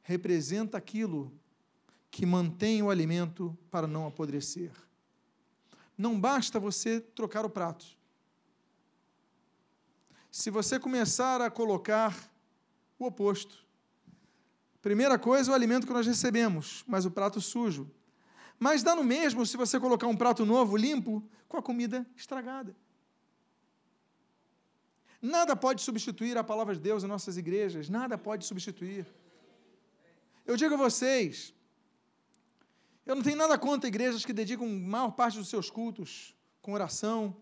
representa 0.02 0.78
aquilo 0.78 1.32
que 2.10 2.26
mantém 2.26 2.84
o 2.84 2.90
alimento 2.90 3.58
para 3.70 3.88
não 3.88 4.06
apodrecer. 4.06 4.74
Não 5.98 6.20
basta 6.20 6.60
você 6.60 7.00
trocar 7.00 7.46
o 7.46 7.50
prato. 7.50 8.01
Se 10.32 10.50
você 10.50 10.80
começar 10.80 11.41
a 11.41 11.52
colocar 11.52 12.17
o 12.98 13.06
oposto, 13.06 13.65
primeira 14.82 15.20
coisa, 15.20 15.52
o 15.52 15.54
alimento 15.54 15.86
que 15.86 15.91
nós 15.91 16.08
recebemos, 16.08 16.86
mas 16.88 17.06
o 17.06 17.12
prato 17.12 17.41
sujo. 17.41 17.91
Mas 18.58 18.82
dá 18.82 18.96
no 18.96 19.04
mesmo 19.04 19.46
se 19.46 19.58
você 19.58 19.78
colocar 19.78 20.08
um 20.08 20.15
prato 20.15 20.46
novo, 20.46 20.78
limpo, 20.78 21.22
com 21.50 21.58
a 21.58 21.62
comida 21.62 22.08
estragada. 22.15 22.74
Nada 25.22 25.54
pode 25.54 25.82
substituir 25.82 26.38
a 26.38 26.44
palavra 26.44 26.74
de 26.74 26.80
Deus 26.80 27.04
em 27.04 27.08
nossas 27.08 27.36
igrejas, 27.36 27.89
nada 27.89 28.17
pode 28.17 28.46
substituir. 28.46 29.06
Eu 30.46 30.56
digo 30.56 30.76
a 30.76 30.78
vocês, 30.78 31.54
eu 33.06 33.15
não 33.15 33.22
tenho 33.22 33.38
nada 33.38 33.58
contra 33.58 33.88
igrejas 33.89 34.24
que 34.24 34.32
dedicam 34.32 34.67
maior 34.67 35.12
parte 35.12 35.38
dos 35.38 35.50
seus 35.50 35.70
cultos 35.70 36.34
com 36.62 36.72
oração. 36.72 37.36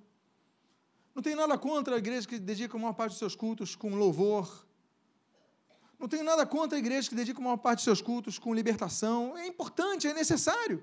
Não 1.19 1.23
tenho 1.23 1.35
nada 1.35 1.57
contra 1.57 1.97
igrejas 1.97 2.25
que 2.25 2.39
dedicam 2.39 2.77
a 2.79 2.81
maior 2.81 2.93
parte 2.93 3.09
dos 3.09 3.19
seus 3.19 3.35
cultos 3.35 3.75
com 3.75 3.93
louvor. 3.93 4.65
Não 5.99 6.07
tenho 6.07 6.23
nada 6.23 6.45
contra 6.45 6.79
igrejas 6.79 7.09
que 7.09 7.15
dedicam 7.15 7.41
a 7.41 7.43
maior 7.43 7.57
parte 7.57 7.79
dos 7.79 7.83
seus 7.83 8.01
cultos 8.01 8.39
com 8.39 8.53
libertação. 8.53 9.37
É 9.37 9.45
importante, 9.45 10.07
é 10.07 10.13
necessário. 10.13 10.81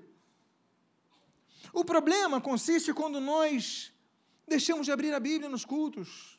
O 1.73 1.83
problema 1.83 2.39
consiste 2.39 2.93
quando 2.93 3.19
nós 3.19 3.91
deixamos 4.47 4.85
de 4.85 4.91
abrir 4.91 5.11
a 5.11 5.19
Bíblia 5.19 5.49
nos 5.49 5.65
cultos 5.65 6.37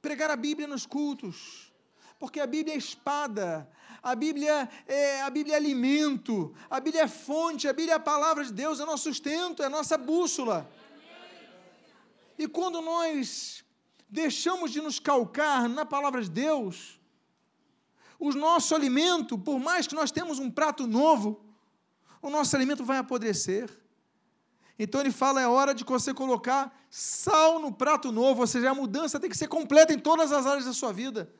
pregar 0.00 0.30
a 0.30 0.36
Bíblia 0.36 0.68
nos 0.68 0.84
cultos, 0.86 1.72
porque 2.18 2.38
a 2.38 2.46
Bíblia 2.46 2.74
é 2.74 2.78
espada, 2.78 3.66
a 4.02 4.14
Bíblia 4.14 4.68
é, 4.86 5.22
a 5.22 5.30
Bíblia 5.30 5.54
é 5.54 5.56
alimento, 5.56 6.54
a 6.68 6.78
Bíblia 6.78 7.04
é 7.04 7.08
fonte, 7.08 7.66
a 7.66 7.72
Bíblia 7.72 7.94
é 7.94 7.96
a 7.96 8.00
palavra 8.00 8.44
de 8.44 8.52
Deus, 8.52 8.80
é 8.80 8.84
nosso 8.84 9.04
sustento, 9.04 9.62
é 9.62 9.68
nossa 9.68 9.96
bússola. 9.96 10.70
E 12.38 12.48
quando 12.48 12.80
nós 12.80 13.64
deixamos 14.08 14.70
de 14.70 14.80
nos 14.80 14.98
calcar 14.98 15.68
na 15.68 15.84
palavra 15.84 16.22
de 16.22 16.30
Deus, 16.30 17.00
o 18.18 18.32
nosso 18.32 18.74
alimento, 18.74 19.38
por 19.38 19.58
mais 19.58 19.86
que 19.86 19.94
nós 19.94 20.10
temos 20.10 20.38
um 20.38 20.50
prato 20.50 20.86
novo, 20.86 21.44
o 22.22 22.30
nosso 22.30 22.54
alimento 22.56 22.84
vai 22.84 22.98
apodrecer. 22.98 23.70
Então 24.78 25.00
ele 25.00 25.10
fala: 25.10 25.40
é 25.40 25.46
hora 25.46 25.74
de 25.74 25.84
você 25.84 26.12
colocar 26.12 26.74
sal 26.90 27.58
no 27.58 27.72
prato 27.72 28.10
novo, 28.10 28.40
ou 28.40 28.46
seja, 28.46 28.70
a 28.70 28.74
mudança 28.74 29.20
tem 29.20 29.30
que 29.30 29.36
ser 29.36 29.48
completa 29.48 29.92
em 29.92 29.98
todas 29.98 30.32
as 30.32 30.46
áreas 30.46 30.64
da 30.64 30.72
sua 30.72 30.92
vida. 30.92 31.32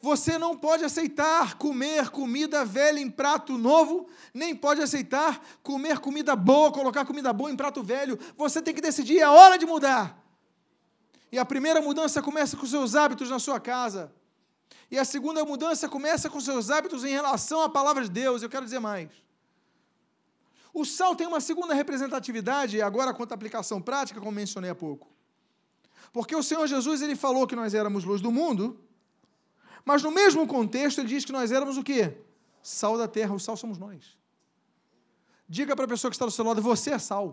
Você 0.00 0.38
não 0.38 0.56
pode 0.56 0.84
aceitar 0.84 1.54
comer 1.54 2.10
comida 2.10 2.64
velha 2.64 3.00
em 3.00 3.10
prato 3.10 3.58
novo, 3.58 4.08
nem 4.32 4.54
pode 4.54 4.80
aceitar 4.80 5.42
comer 5.62 5.98
comida 5.98 6.36
boa, 6.36 6.72
colocar 6.72 7.04
comida 7.04 7.32
boa 7.32 7.50
em 7.50 7.56
prato 7.56 7.82
velho. 7.82 8.18
Você 8.36 8.62
tem 8.62 8.72
que 8.72 8.80
decidir, 8.80 9.18
é 9.18 9.28
hora 9.28 9.58
de 9.58 9.66
mudar. 9.66 10.16
E 11.32 11.38
a 11.38 11.44
primeira 11.44 11.80
mudança 11.80 12.22
começa 12.22 12.56
com 12.56 12.64
seus 12.64 12.94
hábitos 12.94 13.28
na 13.28 13.38
sua 13.38 13.58
casa. 13.58 14.12
E 14.90 14.98
a 14.98 15.04
segunda 15.04 15.44
mudança 15.44 15.88
começa 15.88 16.30
com 16.30 16.40
seus 16.40 16.70
hábitos 16.70 17.04
em 17.04 17.10
relação 17.10 17.62
à 17.62 17.68
palavra 17.68 18.04
de 18.04 18.10
Deus. 18.10 18.42
Eu 18.42 18.48
quero 18.48 18.64
dizer 18.64 18.78
mais. 18.78 19.10
O 20.72 20.84
sal 20.84 21.16
tem 21.16 21.26
uma 21.26 21.40
segunda 21.40 21.74
representatividade, 21.74 22.80
agora 22.80 23.12
quanto 23.12 23.32
à 23.32 23.34
aplicação 23.34 23.82
prática, 23.82 24.20
como 24.20 24.32
mencionei 24.32 24.70
há 24.70 24.74
pouco. 24.74 25.08
Porque 26.12 26.34
o 26.36 26.42
Senhor 26.42 26.66
Jesus 26.66 27.02
ele 27.02 27.16
falou 27.16 27.46
que 27.46 27.56
nós 27.56 27.74
éramos 27.74 28.04
luz 28.04 28.20
do 28.20 28.30
mundo, 28.30 28.80
mas 29.88 30.02
no 30.02 30.10
mesmo 30.10 30.46
contexto 30.46 30.98
ele 30.98 31.08
diz 31.08 31.24
que 31.24 31.32
nós 31.32 31.50
éramos 31.50 31.78
o 31.78 31.82
quê? 31.82 32.18
Sal 32.62 32.98
da 32.98 33.08
terra, 33.08 33.34
o 33.34 33.40
sal 33.40 33.56
somos 33.56 33.78
nós. 33.78 34.18
Diga 35.48 35.74
para 35.74 35.86
a 35.86 35.88
pessoa 35.88 36.10
que 36.10 36.14
está 36.14 36.26
do 36.26 36.30
seu 36.30 36.44
lado, 36.44 36.60
você 36.60 36.90
é 36.90 36.98
sal. 36.98 37.26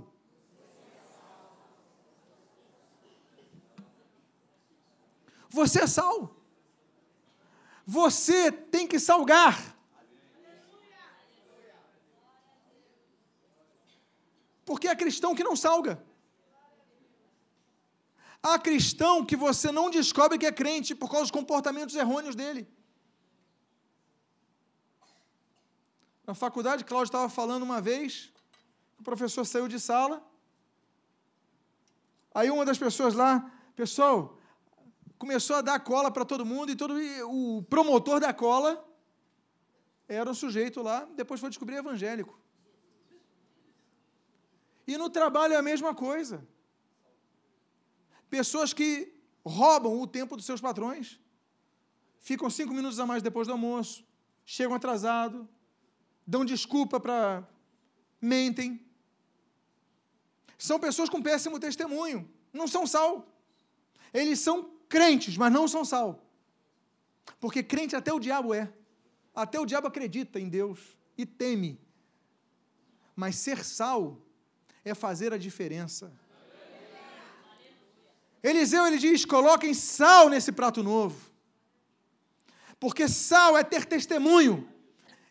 Você 5.49 5.81
é 5.81 5.87
sal. 5.87 6.33
Você 7.85 8.53
tem 8.53 8.87
que 8.87 8.99
salgar. 9.01 9.75
Porque 14.63 14.87
há 14.87 14.95
cristão 14.95 15.35
que 15.35 15.43
não 15.43 15.57
salga. 15.57 16.01
Há 18.47 18.59
cristão 18.59 19.25
que 19.29 19.35
você 19.35 19.71
não 19.71 19.89
descobre 19.89 20.37
que 20.37 20.45
é 20.45 20.51
crente 20.51 20.93
por 20.93 21.09
causa 21.09 21.23
dos 21.23 21.31
comportamentos 21.31 21.95
errôneos 21.95 22.35
dele. 22.35 22.63
Na 26.27 26.35
faculdade, 26.35 26.85
Cláudio 26.85 27.09
estava 27.09 27.27
falando 27.27 27.63
uma 27.63 27.81
vez, 27.81 28.31
o 28.99 29.03
professor 29.03 29.43
saiu 29.45 29.67
de 29.67 29.79
sala, 29.79 30.23
aí 32.35 32.51
uma 32.51 32.65
das 32.69 32.77
pessoas 32.77 33.15
lá, 33.15 33.31
pessoal, 33.75 34.37
começou 35.17 35.55
a 35.55 35.61
dar 35.61 35.79
cola 35.79 36.11
para 36.11 36.23
todo 36.23 36.45
mundo 36.45 36.71
e 36.71 36.75
todo 36.75 36.95
o 37.27 37.63
promotor 37.63 38.19
da 38.19 38.31
cola 38.31 38.71
era 40.07 40.29
um 40.29 40.35
sujeito 40.35 40.83
lá, 40.83 40.99
depois 41.15 41.39
foi 41.39 41.49
descobrir 41.49 41.77
evangélico. 41.77 42.39
E 44.85 44.99
no 44.99 45.09
trabalho 45.09 45.55
é 45.55 45.57
a 45.57 45.63
mesma 45.63 45.95
coisa. 45.95 46.47
Pessoas 48.29 48.73
que 48.73 49.13
roubam 49.45 50.01
o 50.01 50.07
tempo 50.07 50.35
dos 50.35 50.45
seus 50.45 50.59
patrões, 50.59 51.19
ficam 52.19 52.49
cinco 52.49 52.73
minutos 52.73 52.99
a 52.99 53.05
mais 53.05 53.21
depois 53.21 53.47
do 53.47 53.53
almoço, 53.53 54.03
chegam 54.43 54.75
atrasados, 54.75 55.45
dão 56.25 56.43
desculpa 56.43 56.99
para. 56.99 57.47
mentem. 58.19 58.81
São 60.57 60.79
pessoas 60.79 61.09
com 61.09 61.21
péssimo 61.21 61.59
testemunho, 61.59 62.29
não 62.51 62.67
são 62.67 62.87
sal. 62.87 63.27
Eles 64.13 64.39
são 64.39 64.71
crentes, 64.87 65.37
mas 65.37 65.51
não 65.51 65.67
são 65.67 65.83
sal. 65.83 66.25
Porque 67.39 67.61
crente 67.61 67.95
até 67.95 68.13
o 68.13 68.19
diabo 68.19 68.53
é. 68.53 68.71
Até 69.33 69.59
o 69.59 69.65
diabo 69.65 69.87
acredita 69.87 70.39
em 70.39 70.47
Deus 70.47 70.97
e 71.17 71.25
teme. 71.25 71.79
Mas 73.15 73.35
ser 73.35 73.63
sal 73.63 74.21
é 74.83 74.95
fazer 74.95 75.33
a 75.33 75.37
diferença. 75.37 76.11
Eliseu 78.49 78.85
ele 78.85 78.99
diz: 79.05 79.25
coloquem 79.25 79.73
sal 79.73 80.29
nesse 80.29 80.51
prato 80.51 80.83
novo. 80.83 81.17
Porque 82.79 83.07
sal 83.07 83.57
é 83.57 83.63
ter 83.63 83.85
testemunho 83.85 84.55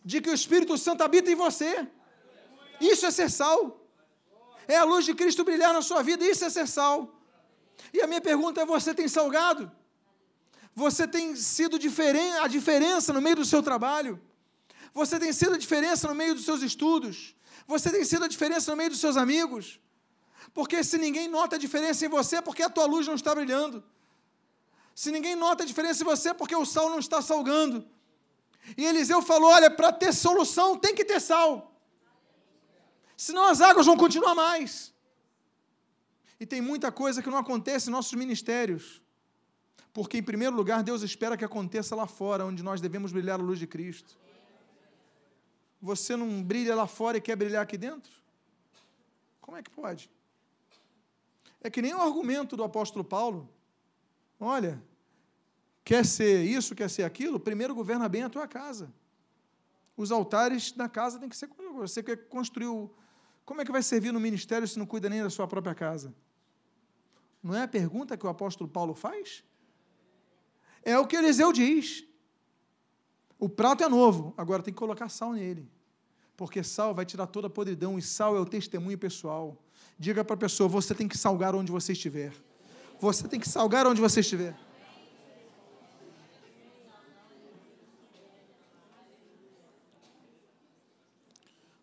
de 0.05 0.21
que 0.21 0.31
o 0.31 0.35
Espírito 0.35 0.77
Santo 0.77 1.03
habita 1.03 1.31
em 1.31 1.37
você. 1.37 1.87
Isso 2.81 3.07
é 3.07 3.11
ser 3.13 3.31
sal. 3.31 3.59
É 4.67 4.77
a 4.77 4.85
luz 4.85 5.05
de 5.05 5.15
Cristo 5.15 5.45
brilhar 5.45 5.73
na 5.73 5.83
sua 5.83 6.03
vida, 6.03 6.25
isso 6.25 6.45
é 6.45 6.51
ser 6.51 6.67
sal. 6.67 6.97
E 7.93 8.01
a 8.03 8.07
minha 8.09 8.21
pergunta 8.21 8.61
é: 8.61 8.67
você 8.67 8.93
tem 8.93 9.07
salgado? 9.07 9.71
Você 10.75 11.07
tem 11.07 11.37
sido 11.37 11.79
diferen 11.79 12.33
a 12.39 12.49
diferença 12.49 13.13
no 13.13 13.21
meio 13.21 13.37
do 13.37 13.45
seu 13.45 13.63
trabalho? 13.63 14.21
Você 14.93 15.21
tem 15.21 15.33
sido 15.33 15.55
a 15.55 15.59
diferença 15.59 16.09
no 16.09 16.17
meio 16.17 16.35
dos 16.35 16.45
seus 16.45 16.63
estudos? 16.63 17.37
Você 17.67 17.91
tem 17.93 18.05
sido 18.05 18.25
a 18.25 18.29
diferença 18.29 18.73
no 18.73 18.77
meio 18.77 18.91
dos 18.91 18.99
seus 18.99 19.17
amigos? 19.17 19.79
Porque 20.55 20.85
se 20.85 20.97
ninguém 20.97 21.27
nota 21.27 21.57
a 21.57 21.59
diferença 21.59 22.07
em 22.07 22.09
você, 22.09 22.37
é 22.37 22.41
porque 22.41 22.63
a 22.63 22.71
tua 22.71 22.87
luz 22.87 23.07
não 23.09 23.17
está 23.17 23.35
brilhando. 23.35 23.83
Se 24.95 25.11
ninguém 25.11 25.35
nota 25.35 25.65
a 25.65 25.67
diferença 25.67 26.03
em 26.03 26.07
você, 26.07 26.29
é 26.29 26.35
porque 26.35 26.55
o 26.55 26.65
sal 26.65 26.89
não 26.89 27.01
está 27.01 27.21
salgando. 27.21 27.85
E 28.77 28.85
Eliseu 28.85 29.21
falou: 29.21 29.51
olha, 29.51 29.69
para 29.69 29.93
ter 29.93 30.13
solução 30.15 30.79
tem 30.79 30.95
que 30.95 31.05
ter 31.05 31.21
sal. 31.21 31.73
Senão 33.17 33.45
as 33.47 33.61
águas 33.61 33.85
vão 33.85 33.97
continuar 33.97 34.35
mais. 34.35 34.95
E 36.39 36.47
tem 36.47 36.61
muita 36.61 36.93
coisa 36.93 37.21
que 37.23 37.31
não 37.31 37.39
acontece 37.39 37.89
em 37.89 37.93
nossos 37.93 38.15
ministérios. 38.15 39.03
Porque, 39.93 40.19
em 40.19 40.23
primeiro 40.23 40.55
lugar, 40.55 40.83
Deus 40.83 41.03
espera 41.03 41.37
que 41.37 41.45
aconteça 41.45 41.95
lá 41.95 42.07
fora, 42.07 42.45
onde 42.45 42.63
nós 42.63 42.81
devemos 42.81 43.13
brilhar 43.13 43.39
a 43.39 43.43
luz 43.43 43.59
de 43.59 43.67
Cristo. 43.67 44.17
Você 45.81 46.17
não 46.17 46.43
brilha 46.43 46.75
lá 46.75 46.87
fora 46.87 47.19
e 47.19 47.21
quer 47.21 47.37
brilhar 47.37 47.63
aqui 47.63 47.77
dentro? 47.77 48.13
Como 49.41 49.57
é 49.57 49.63
que 49.63 49.71
pode? 49.71 50.11
É 51.65 51.71
que 51.71 51.81
nem 51.81 51.95
o 51.95 52.03
argumento 52.03 52.59
do 52.59 52.63
apóstolo 52.63 53.03
Paulo. 53.03 53.49
Olha, 54.39 54.85
quer 55.83 56.05
ser 56.05 56.45
isso, 56.45 56.75
quer 56.75 56.91
ser 56.91 57.05
aquilo? 57.05 57.41
Primeiro 57.41 57.75
governa 57.75 58.07
bem 58.07 58.23
a 58.23 58.29
tua 58.29 58.47
casa. 58.47 58.93
Os 59.97 60.13
altares 60.13 60.73
da 60.73 60.91
casa 60.91 61.19
tem 61.19 61.27
que 61.27 61.35
ser. 61.35 61.49
Você 61.77 62.03
quer 62.03 62.29
construir. 62.29 62.91
Como 63.47 63.63
é 63.63 63.65
que 63.65 63.73
vai 63.73 63.83
servir 63.83 64.13
no 64.13 64.21
ministério 64.21 64.69
se 64.69 64.79
não 64.79 64.85
cuida 64.85 65.09
nem 65.09 65.23
da 65.23 65.31
sua 65.31 65.49
própria 65.49 65.75
casa? 65.75 66.15
Não 67.43 67.55
é 67.55 67.63
a 67.63 67.69
pergunta 67.69 68.15
que 68.15 68.27
o 68.27 68.29
apóstolo 68.29 68.69
Paulo 68.69 68.95
faz? 68.95 69.43
É 70.83 70.99
o 70.99 71.07
que 71.07 71.17
Eliseu 71.17 71.51
diz. 71.51 72.05
O 73.39 73.49
prato 73.49 73.83
é 73.83 73.89
novo, 73.89 74.35
agora 74.37 74.63
tem 74.63 74.73
que 74.73 74.79
colocar 74.79 75.09
sal 75.09 75.33
nele. 75.33 75.67
Porque 76.37 76.63
sal 76.63 76.95
vai 76.95 77.07
tirar 77.07 77.27
toda 77.27 77.47
a 77.47 77.51
podridão 77.51 77.99
e 77.99 78.03
sal 78.03 78.37
é 78.37 78.41
o 78.41 78.45
testemunho 78.45 78.99
pessoal. 78.99 79.64
Diga 79.99 80.25
para 80.25 80.35
a 80.35 80.39
pessoa: 80.39 80.69
você 80.69 80.95
tem 80.95 81.09
que 81.09 81.17
salgar 81.17 81.55
onde 81.55 81.71
você 81.71 81.93
estiver. 81.93 82.33
Você 83.01 83.29
tem 83.29 83.39
que 83.39 83.49
salgar 83.49 83.87
onde 83.87 84.01
você 84.01 84.21
estiver. 84.21 84.57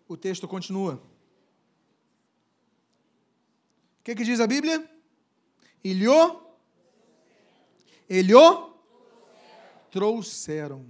O 0.07 0.17
texto 0.17 0.47
continua. 0.47 0.95
O 4.01 4.03
que, 4.03 4.15
que 4.15 4.23
diz 4.23 4.39
a 4.39 4.47
Bíblia? 4.47 4.79
O, 5.83 6.41
ele 8.09 8.35
o 8.35 8.73
trouxeram. 9.89 10.81
O 10.81 10.87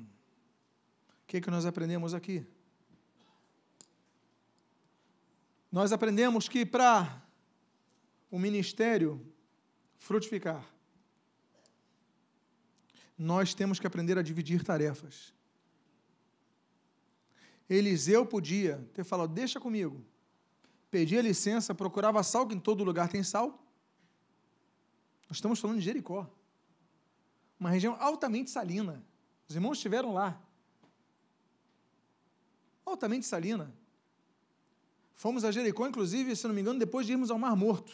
que, 1.28 1.40
que 1.40 1.52
nós 1.52 1.66
aprendemos 1.66 2.14
aqui? 2.14 2.46
Nós 5.72 5.92
aprendemos 5.92 6.50
que 6.50 6.66
para 6.66 7.24
o 8.30 8.38
ministério 8.38 9.26
frutificar, 9.98 10.66
nós 13.18 13.54
temos 13.54 13.80
que 13.80 13.88
aprender 13.88 14.18
a 14.18 14.22
dividir 14.22 14.64
tarefas. 14.64 15.34
Eliseu 17.70 18.26
podia 18.26 18.86
ter 18.94 19.04
falado: 19.04 19.34
Deixa 19.34 19.60
comigo. 19.60 20.04
Pedia 20.90 21.22
licença, 21.22 21.74
procurava 21.74 22.22
sal, 22.22 22.46
que 22.46 22.54
em 22.54 22.60
todo 22.60 22.84
lugar 22.84 23.08
tem 23.08 23.24
sal. 23.24 23.66
Nós 25.30 25.38
estamos 25.38 25.60
falando 25.60 25.78
de 25.78 25.86
Jericó 25.86 26.30
uma 27.62 27.70
região 27.70 27.96
altamente 28.00 28.50
salina. 28.50 29.06
Os 29.48 29.54
irmãos 29.54 29.78
estiveram 29.78 30.12
lá. 30.16 30.42
Altamente 32.84 33.24
salina. 33.28 33.72
Fomos 35.22 35.46
a 35.46 35.52
Jericó, 35.52 35.88
inclusive, 35.88 36.36
se 36.36 36.48
não 36.48 36.56
me 36.56 36.62
engano, 36.62 36.80
depois 36.80 37.06
de 37.06 37.12
irmos 37.12 37.30
ao 37.30 37.38
Mar 37.38 37.56
Morto, 37.56 37.94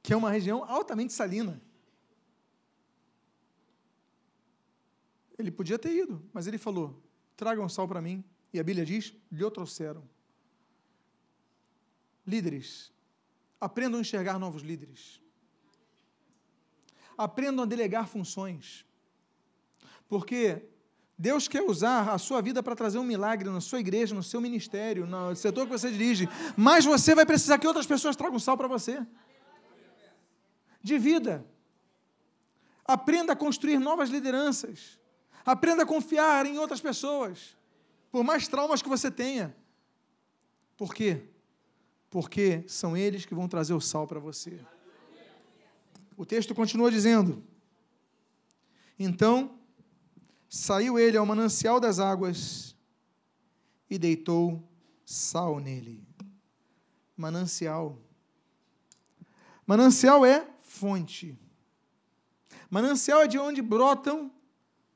que 0.00 0.12
é 0.12 0.16
uma 0.16 0.30
região 0.30 0.62
altamente 0.62 1.12
salina. 1.12 1.60
Ele 5.36 5.50
podia 5.50 5.76
ter 5.76 5.92
ido, 5.92 6.22
mas 6.32 6.46
ele 6.46 6.56
falou: 6.56 7.02
tragam 7.36 7.68
sal 7.68 7.88
para 7.88 8.00
mim. 8.00 8.22
E 8.52 8.60
a 8.60 8.62
Bíblia 8.62 8.86
diz: 8.86 9.12
lhe 9.32 9.50
trouxeram. 9.50 10.08
Líderes, 12.24 12.92
aprendam 13.60 13.98
a 13.98 14.02
enxergar 14.02 14.38
novos 14.38 14.62
líderes 14.62 15.20
aprendam 17.16 17.64
a 17.64 17.66
delegar 17.66 18.08
funções. 18.08 18.84
Porque 20.08 20.62
Deus 21.16 21.46
quer 21.46 21.62
usar 21.62 22.10
a 22.10 22.18
sua 22.18 22.42
vida 22.42 22.62
para 22.62 22.74
trazer 22.74 22.98
um 22.98 23.04
milagre 23.04 23.48
na 23.48 23.60
sua 23.60 23.78
igreja, 23.78 24.14
no 24.14 24.22
seu 24.22 24.40
ministério, 24.40 25.06
no 25.06 25.34
setor 25.36 25.64
que 25.64 25.72
você 25.72 25.90
dirige, 25.90 26.28
mas 26.56 26.84
você 26.84 27.14
vai 27.14 27.24
precisar 27.24 27.58
que 27.58 27.66
outras 27.66 27.86
pessoas 27.86 28.16
tragam 28.16 28.38
sal 28.38 28.56
para 28.56 28.66
você. 28.66 29.06
De 30.82 30.98
vida. 30.98 31.46
Aprenda 32.84 33.32
a 33.32 33.36
construir 33.36 33.78
novas 33.78 34.10
lideranças. 34.10 34.98
Aprenda 35.46 35.84
a 35.84 35.86
confiar 35.86 36.46
em 36.46 36.58
outras 36.58 36.80
pessoas, 36.80 37.56
por 38.10 38.24
mais 38.24 38.48
traumas 38.48 38.82
que 38.82 38.88
você 38.88 39.10
tenha. 39.10 39.54
Por 40.76 40.94
quê? 40.94 41.22
Porque 42.10 42.64
são 42.66 42.96
eles 42.96 43.24
que 43.24 43.34
vão 43.34 43.46
trazer 43.46 43.74
o 43.74 43.80
sal 43.80 44.06
para 44.06 44.18
você. 44.18 44.58
O 46.16 46.24
texto 46.24 46.54
continua 46.54 46.90
dizendo: 46.90 47.44
Então 48.98 49.58
saiu 50.54 51.00
ele 51.00 51.16
ao 51.16 51.26
manancial 51.26 51.80
das 51.80 51.98
águas 51.98 52.76
e 53.90 53.98
deitou 53.98 54.62
sal 55.04 55.58
nele. 55.58 56.06
Manancial. 57.16 58.00
Manancial 59.66 60.24
é 60.24 60.48
fonte. 60.62 61.36
Manancial 62.70 63.22
é 63.22 63.26
de 63.26 63.36
onde 63.36 63.60
brotam 63.60 64.32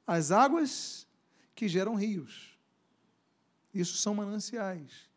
as 0.07 0.31
águas 0.31 1.09
que 1.57 1.67
geram 1.67 1.97
rios. 1.97 2.57
Isso 3.75 3.97
são 3.97 4.15
mananciais. 4.15 5.11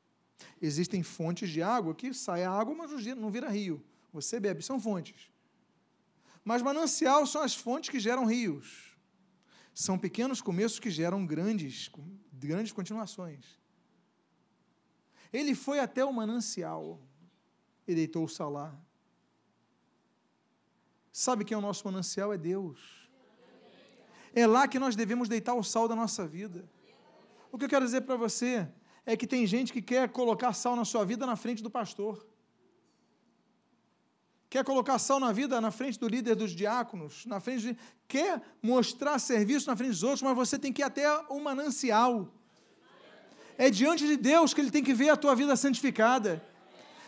Existem 0.60 1.04
fontes 1.04 1.52
de 1.52 1.62
água 1.62 1.94
que 1.94 2.16
sai 2.16 2.44
a 2.44 2.52
água, 2.52 2.74
mas 2.74 2.90
não 3.16 3.30
vira 3.30 3.48
rio. 3.48 3.86
Você 4.12 4.40
bebe, 4.40 4.64
são 4.64 4.80
fontes. 4.80 5.30
Mas 6.44 6.64
manancial 6.64 7.28
são 7.28 7.44
as 7.44 7.54
fontes 7.54 7.92
que 7.92 8.00
geram 8.00 8.26
rios. 8.26 8.91
São 9.74 9.98
pequenos 9.98 10.42
começos 10.42 10.80
que 10.80 10.90
geram 10.90 11.26
grandes, 11.26 11.90
grandes 12.34 12.72
continuações. 12.72 13.60
Ele 15.32 15.56
foi 15.56 15.80
até 15.80 16.04
o 16.04 16.12
manancial 16.12 17.00
e 17.88 17.96
deitou 17.96 18.26
o 18.26 18.50
lá. 18.50 18.78
Sabe 21.12 21.46
quem 21.46 21.56
é 21.56 21.58
o 21.58 21.62
nosso 21.62 21.86
manancial? 21.86 22.34
É 22.34 22.38
Deus. 22.38 23.10
É 24.34 24.48
lá 24.48 24.68
que 24.68 24.80
nós 24.80 24.96
devemos 24.96 25.28
deitar 25.28 25.54
o 25.54 25.64
sal 25.64 25.88
da 25.88 25.96
nossa 25.96 26.26
vida. 26.28 26.70
O 27.52 27.58
que 27.58 27.66
eu 27.66 27.70
quero 27.70 27.86
dizer 27.86 28.02
para 28.02 28.16
você 28.16 28.68
é 29.06 29.18
que 29.18 29.28
tem 29.28 29.46
gente 29.46 29.74
que 29.74 29.82
quer 29.82 30.10
colocar 30.10 30.54
sal 30.54 30.76
na 30.76 30.86
sua 30.86 31.06
vida 31.06 31.26
na 31.26 31.36
frente 31.36 31.62
do 31.62 31.70
pastor. 31.70 32.26
Quer 34.52 34.66
colocar 34.66 35.00
sal 35.00 35.18
na 35.18 35.32
vida 35.32 35.62
na 35.62 35.72
frente 35.72 35.98
do 35.98 36.10
líder 36.10 36.36
dos 36.36 36.52
diáconos, 36.52 37.26
na 37.26 37.40
frente 37.40 37.68
de, 37.68 37.78
quer 38.06 38.42
mostrar 38.62 39.18
serviço 39.18 39.66
na 39.70 39.78
frente 39.78 39.92
dos 39.92 40.04
outros, 40.04 40.22
mas 40.22 40.36
você 40.36 40.60
tem 40.60 40.74
que 40.74 40.82
ir 40.82 40.84
até 40.84 41.10
o 41.30 41.40
manancial. 41.40 42.28
É 43.58 43.70
diante 43.70 44.06
de 44.06 44.18
Deus 44.18 44.54
que 44.54 44.60
ele 44.60 44.70
tem 44.70 44.84
que 44.84 44.94
ver 44.94 45.08
a 45.08 45.16
tua 45.16 45.34
vida 45.36 45.56
santificada. 45.56 46.44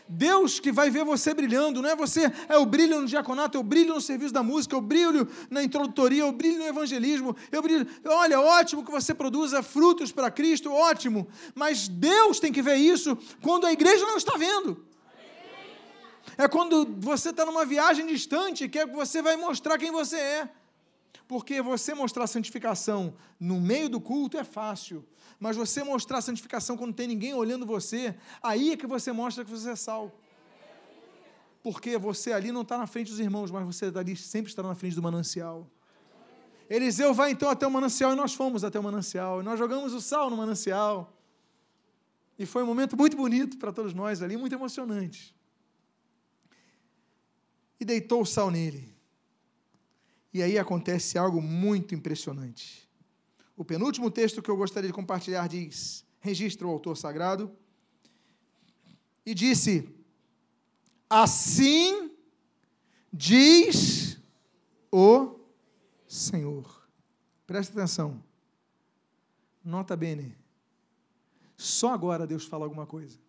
Deus 0.08 0.58
que 0.58 0.71
vai 0.71 0.89
ver 0.89 1.03
você 1.03 1.34
brilhando, 1.34 1.82
não 1.82 1.89
é 1.89 1.97
você, 1.97 2.32
é 2.47 2.58
o 2.58 2.65
brilho 2.65 3.01
no 3.01 3.08
diaconato, 3.08 3.58
é 3.58 3.60
o 3.60 3.63
brilho 3.63 3.93
no 3.93 3.99
serviço 3.99 4.34
da 4.34 4.41
música, 4.41 4.77
é 4.77 4.79
o 4.79 4.82
brilho 4.82 5.27
na 5.49 5.62
introdutoria, 5.62 6.23
é 6.23 6.25
o 6.25 6.32
brilho 6.32 6.60
no 6.60 6.65
evangelismo, 6.65 7.36
é 7.51 7.60
o 7.60 7.62
brilho, 7.62 7.86
olha, 8.06 8.39
ótimo 8.39 8.86
que 8.86 8.91
você 8.91 9.13
produza 9.13 9.62
frutos 9.62 10.13
para 10.13 10.32
Cristo, 10.32 10.71
ótimo, 10.71 11.27
mas 11.53 11.89
Deus 11.89 12.39
tem 12.39 12.53
que 12.53 12.62
ver 12.62 12.77
isso 12.77 13.17
quando 13.41 13.65
a 13.65 13.73
igreja 13.73 14.06
não 14.06 14.15
está 14.15 14.38
vendo. 14.38 14.92
É 16.38 16.47
quando 16.47 16.86
você 16.97 17.29
está 17.29 17.45
numa 17.45 17.65
viagem 17.65 18.05
distante, 18.05 18.67
que 18.69 18.79
é 18.79 18.86
você 18.86 19.21
vai 19.21 19.36
mostrar 19.36 19.77
quem 19.77 19.91
você 19.91 20.17
é. 20.17 20.49
Porque 21.27 21.62
você 21.62 21.93
mostrar 21.93 22.27
santificação 22.27 23.15
no 23.39 23.59
meio 23.59 23.89
do 23.89 23.99
culto 24.01 24.38
é 24.38 24.43
fácil, 24.43 25.05
mas 25.39 25.55
você 25.55 25.83
mostrar 25.83 26.21
santificação 26.21 26.75
quando 26.75 26.93
tem 26.93 27.07
ninguém 27.07 27.33
olhando 27.33 27.65
você, 27.65 28.15
aí 28.41 28.71
é 28.71 28.77
que 28.77 28.88
você 28.88 29.12
mostra 29.12 29.43
que 29.43 29.51
você 29.51 29.71
é 29.71 29.75
sal. 29.75 30.12
Porque 31.62 31.97
você 31.97 32.33
ali 32.33 32.51
não 32.51 32.62
está 32.62 32.77
na 32.77 32.86
frente 32.86 33.09
dos 33.09 33.19
irmãos, 33.19 33.49
mas 33.49 33.65
você 33.65 33.91
ali 33.95 34.15
sempre 34.17 34.51
está 34.51 34.62
na 34.62 34.75
frente 34.75 34.95
do 34.95 35.01
manancial. 35.01 35.67
Eliseu 36.69 37.13
vai 37.13 37.31
então 37.31 37.49
até 37.49 37.65
o 37.65 37.71
manancial 37.71 38.12
e 38.13 38.15
nós 38.15 38.33
fomos 38.33 38.63
até 38.63 38.79
o 38.79 38.83
manancial. 38.83 39.41
E 39.41 39.43
nós 39.43 39.57
jogamos 39.57 39.93
o 39.93 40.01
sal 40.01 40.29
no 40.29 40.36
manancial. 40.36 41.17
E 42.38 42.45
foi 42.45 42.63
um 42.63 42.65
momento 42.65 42.97
muito 42.97 43.15
bonito 43.15 43.57
para 43.57 43.71
todos 43.71 43.93
nós 43.93 44.21
ali, 44.21 44.36
muito 44.36 44.53
emocionante. 44.53 45.36
E 47.79 47.86
deitou 47.86 48.21
o 48.21 48.25
sal 48.25 48.49
nele. 48.49 48.93
E 50.33 50.41
aí 50.41 50.57
acontece 50.57 51.17
algo 51.17 51.41
muito 51.41 51.93
impressionante. 51.93 52.89
O 53.55 53.63
penúltimo 53.63 54.09
texto 54.09 54.41
que 54.41 54.49
eu 54.49 54.57
gostaria 54.57 54.89
de 54.89 54.93
compartilhar 54.93 55.47
diz: 55.47 56.03
registra 56.19 56.67
o 56.67 56.71
autor 56.71 56.97
sagrado. 56.97 57.51
E 59.25 59.33
disse: 59.33 59.88
Assim 61.09 62.12
diz 63.12 64.17
o 64.91 65.39
Senhor. 66.07 66.88
Presta 67.45 67.73
atenção. 67.73 68.23
Nota 69.63 69.95
bene. 69.95 70.36
Só 71.55 71.93
agora 71.93 72.25
Deus 72.25 72.45
fala 72.45 72.65
alguma 72.65 72.86
coisa. 72.86 73.19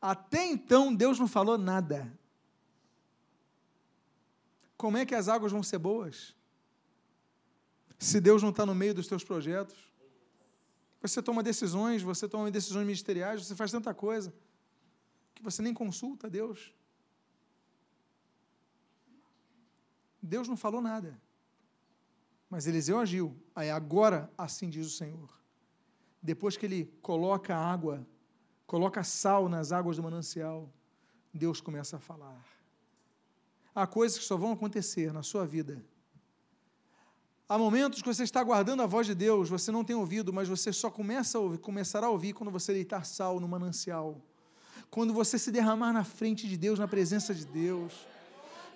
Até 0.00 0.46
então 0.46 0.94
Deus 0.94 1.18
não 1.18 1.28
falou 1.28 1.56
nada. 1.56 2.12
Como 4.78 4.96
é 4.96 5.04
que 5.04 5.14
as 5.14 5.28
águas 5.28 5.52
vão 5.52 5.62
ser 5.62 5.78
boas? 5.78 6.34
se 7.98 8.20
Deus 8.20 8.42
não 8.42 8.50
está 8.50 8.64
no 8.64 8.74
meio 8.74 8.94
dos 8.94 9.08
teus 9.08 9.24
projetos. 9.24 9.76
Você 11.02 11.20
toma 11.20 11.42
decisões, 11.42 12.02
você 12.02 12.28
toma 12.28 12.50
decisões 12.50 12.86
ministeriais, 12.86 13.44
você 13.44 13.54
faz 13.54 13.70
tanta 13.70 13.92
coisa 13.92 14.32
que 15.34 15.42
você 15.42 15.62
nem 15.62 15.74
consulta 15.74 16.30
Deus. 16.30 16.74
Deus 20.22 20.48
não 20.48 20.56
falou 20.56 20.80
nada. 20.80 21.20
Mas 22.50 22.66
Eliseu 22.66 22.98
agiu. 22.98 23.36
Aí 23.54 23.70
agora, 23.70 24.30
assim 24.36 24.68
diz 24.68 24.86
o 24.86 24.90
Senhor. 24.90 25.28
Depois 26.20 26.56
que 26.56 26.66
ele 26.66 26.86
coloca 27.02 27.56
água, 27.56 28.06
coloca 28.66 29.04
sal 29.04 29.48
nas 29.48 29.70
águas 29.70 29.96
do 29.96 30.02
manancial, 30.02 30.72
Deus 31.32 31.60
começa 31.60 31.96
a 31.96 32.00
falar. 32.00 32.44
Há 33.80 33.86
coisas 33.86 34.18
que 34.18 34.24
só 34.24 34.36
vão 34.36 34.52
acontecer 34.52 35.12
na 35.12 35.22
sua 35.22 35.44
vida 35.46 35.74
Há 37.50 37.56
momentos 37.56 38.02
que 38.02 38.12
você 38.12 38.24
está 38.24 38.42
guardando 38.44 38.82
a 38.82 38.86
voz 38.86 39.06
de 39.06 39.14
Deus, 39.14 39.48
você 39.48 39.72
não 39.72 39.82
tem 39.82 39.96
ouvido, 39.96 40.30
mas 40.34 40.46
você 40.46 40.70
só 40.70 40.90
começa 40.90 41.38
a 41.38 41.40
ouvir, 41.40 41.58
começará 41.58 42.06
a 42.06 42.10
ouvir 42.10 42.34
quando 42.34 42.50
você 42.50 42.74
deitar 42.74 43.06
sal 43.06 43.40
no 43.40 43.48
manancial. 43.48 44.20
Quando 44.90 45.14
você 45.14 45.38
se 45.38 45.50
derramar 45.50 45.94
na 45.94 46.04
frente 46.04 46.46
de 46.46 46.58
Deus, 46.58 46.78
na 46.78 46.86
presença 46.86 47.34
de 47.34 47.46
Deus. 47.46 48.06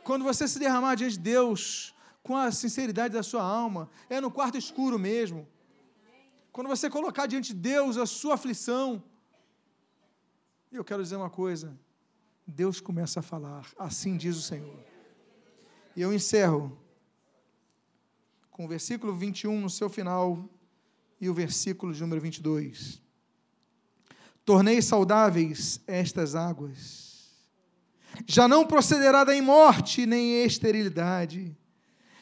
Quando 0.03 0.25
você 0.25 0.49
se 0.49 0.59
derramar 0.59 0.95
diante 0.95 1.19
de 1.19 1.19
Deus 1.19 1.95
com 2.23 2.35
a 2.35 2.51
sinceridade 2.51 3.13
da 3.13 3.23
sua 3.23 3.43
alma, 3.43 3.91
é 4.09 4.23
no 4.23 4.31
quarto 4.31 4.57
escuro 4.57 4.99
mesmo. 4.99 5.47
Quando 6.51 6.69
você 6.69 6.89
colocar 6.89 7.27
diante 7.27 7.53
de 7.53 7.61
Deus 7.61 7.99
a 7.99 8.07
sua 8.07 8.35
aflição, 8.35 9.05
eu 10.73 10.83
quero 10.83 11.03
dizer 11.03 11.17
uma 11.17 11.29
coisa: 11.29 11.79
Deus 12.47 12.81
começa 12.81 13.21
a 13.21 13.23
falar, 13.23 13.67
assim 13.79 14.17
diz 14.17 14.35
o 14.39 14.43
Senhor. 14.43 14.92
E 15.95 16.01
eu 16.01 16.13
encerro 16.13 16.79
com 18.51 18.65
o 18.65 18.69
versículo 18.69 19.15
21 19.15 19.61
no 19.61 19.71
seu 19.71 19.91
final 19.91 20.49
e 21.21 21.29
o 21.29 21.35
versículo 21.35 21.93
de 21.93 22.01
número 22.01 22.21
22. 22.21 23.01
Tornei 24.45 24.81
saudáveis 24.83 25.81
estas 25.87 26.35
águas. 26.35 27.13
Já 28.27 28.49
não 28.49 28.67
procederá 28.67 29.25
em 29.35 29.41
morte 29.41 30.07
nem 30.07 30.45
esterilidade. 30.45 31.57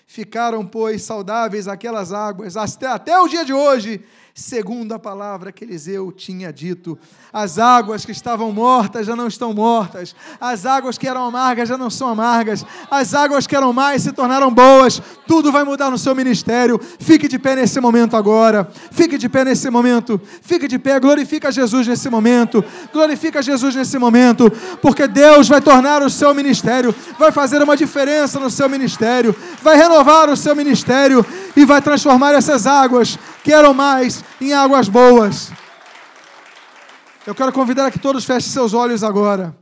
Ficaram, 0.07 0.67
pois, 0.67 1.03
saudáveis 1.03 1.69
aquelas 1.69 2.13
águas 2.13 2.57
até, 2.57 2.87
até 2.87 3.19
o 3.19 3.29
dia 3.29 3.45
de 3.45 3.53
hoje, 3.53 4.05
segundo 4.35 4.93
a 4.93 4.99
palavra 4.99 5.53
que 5.53 5.65
Eliseu 5.65 6.13
tinha 6.13 6.53
dito. 6.53 6.99
As 7.33 7.59
águas 7.59 8.05
que 8.05 8.13
estavam 8.13 8.53
mortas 8.53 9.07
já 9.07 9.15
não 9.15 9.29
estão 9.29 9.53
mortas, 9.53 10.15
as 10.41 10.67
águas 10.67 10.99
que 10.99 11.07
eram 11.07 11.25
amargas 11.27 11.69
já 11.69 11.79
não 11.79 11.91
são 11.91 12.09
amargas, 12.09 12.65
as 12.91 13.15
águas 13.15 13.47
que 13.47 13.55
eram 13.55 13.73
mais 13.73 14.03
se 14.03 14.13
tornaram 14.13 14.53
boas. 14.53 15.01
Tudo 15.27 15.53
vai 15.53 15.65
mudar 15.65 15.91
no 15.91 15.99
seu 15.99 16.15
ministério. 16.15 16.81
Fique 16.99 17.29
de 17.29 17.39
pé 17.39 17.57
nesse 17.57 17.81
momento 17.81 18.17
agora. 18.17 18.69
Fique 18.91 19.17
de 19.17 19.29
pé 19.29 19.45
nesse 19.45 19.71
momento. 19.71 20.21
Fique 20.43 20.67
de 20.67 20.79
pé. 20.79 20.99
Glorifica 20.99 21.53
Jesus 21.53 21.87
nesse 21.87 22.11
momento. 22.11 22.65
Glorifica 22.93 23.43
Jesus 23.43 23.75
nesse 23.75 23.99
momento, 23.99 24.51
porque 24.81 25.07
Deus 25.07 25.49
vai 25.49 25.61
tornar 25.61 26.03
o 26.03 26.11
seu 26.11 26.35
ministério, 26.35 26.95
vai 27.19 27.31
fazer 27.33 27.63
uma 27.63 27.77
diferença 27.77 28.39
no 28.39 28.51
seu 28.51 28.69
ministério, 28.69 29.35
vai 29.63 29.77
renovar 29.77 30.29
o 30.29 30.37
seu 30.37 30.55
ministério 30.57 31.25
e 31.57 31.65
vai 31.65 31.81
transformar 31.81 32.35
essas 32.35 32.67
águas 32.67 33.19
que 33.43 33.53
eram 33.53 33.75
mais 33.75 34.25
em 34.41 34.53
águas 34.53 34.89
boas. 34.89 35.51
Eu 37.27 37.35
quero 37.35 37.53
convidar 37.53 37.87
a 37.87 37.91
que 37.91 37.99
todos 37.99 38.25
fechem 38.25 38.51
seus 38.51 38.73
olhos 38.73 39.05
agora. 39.05 39.55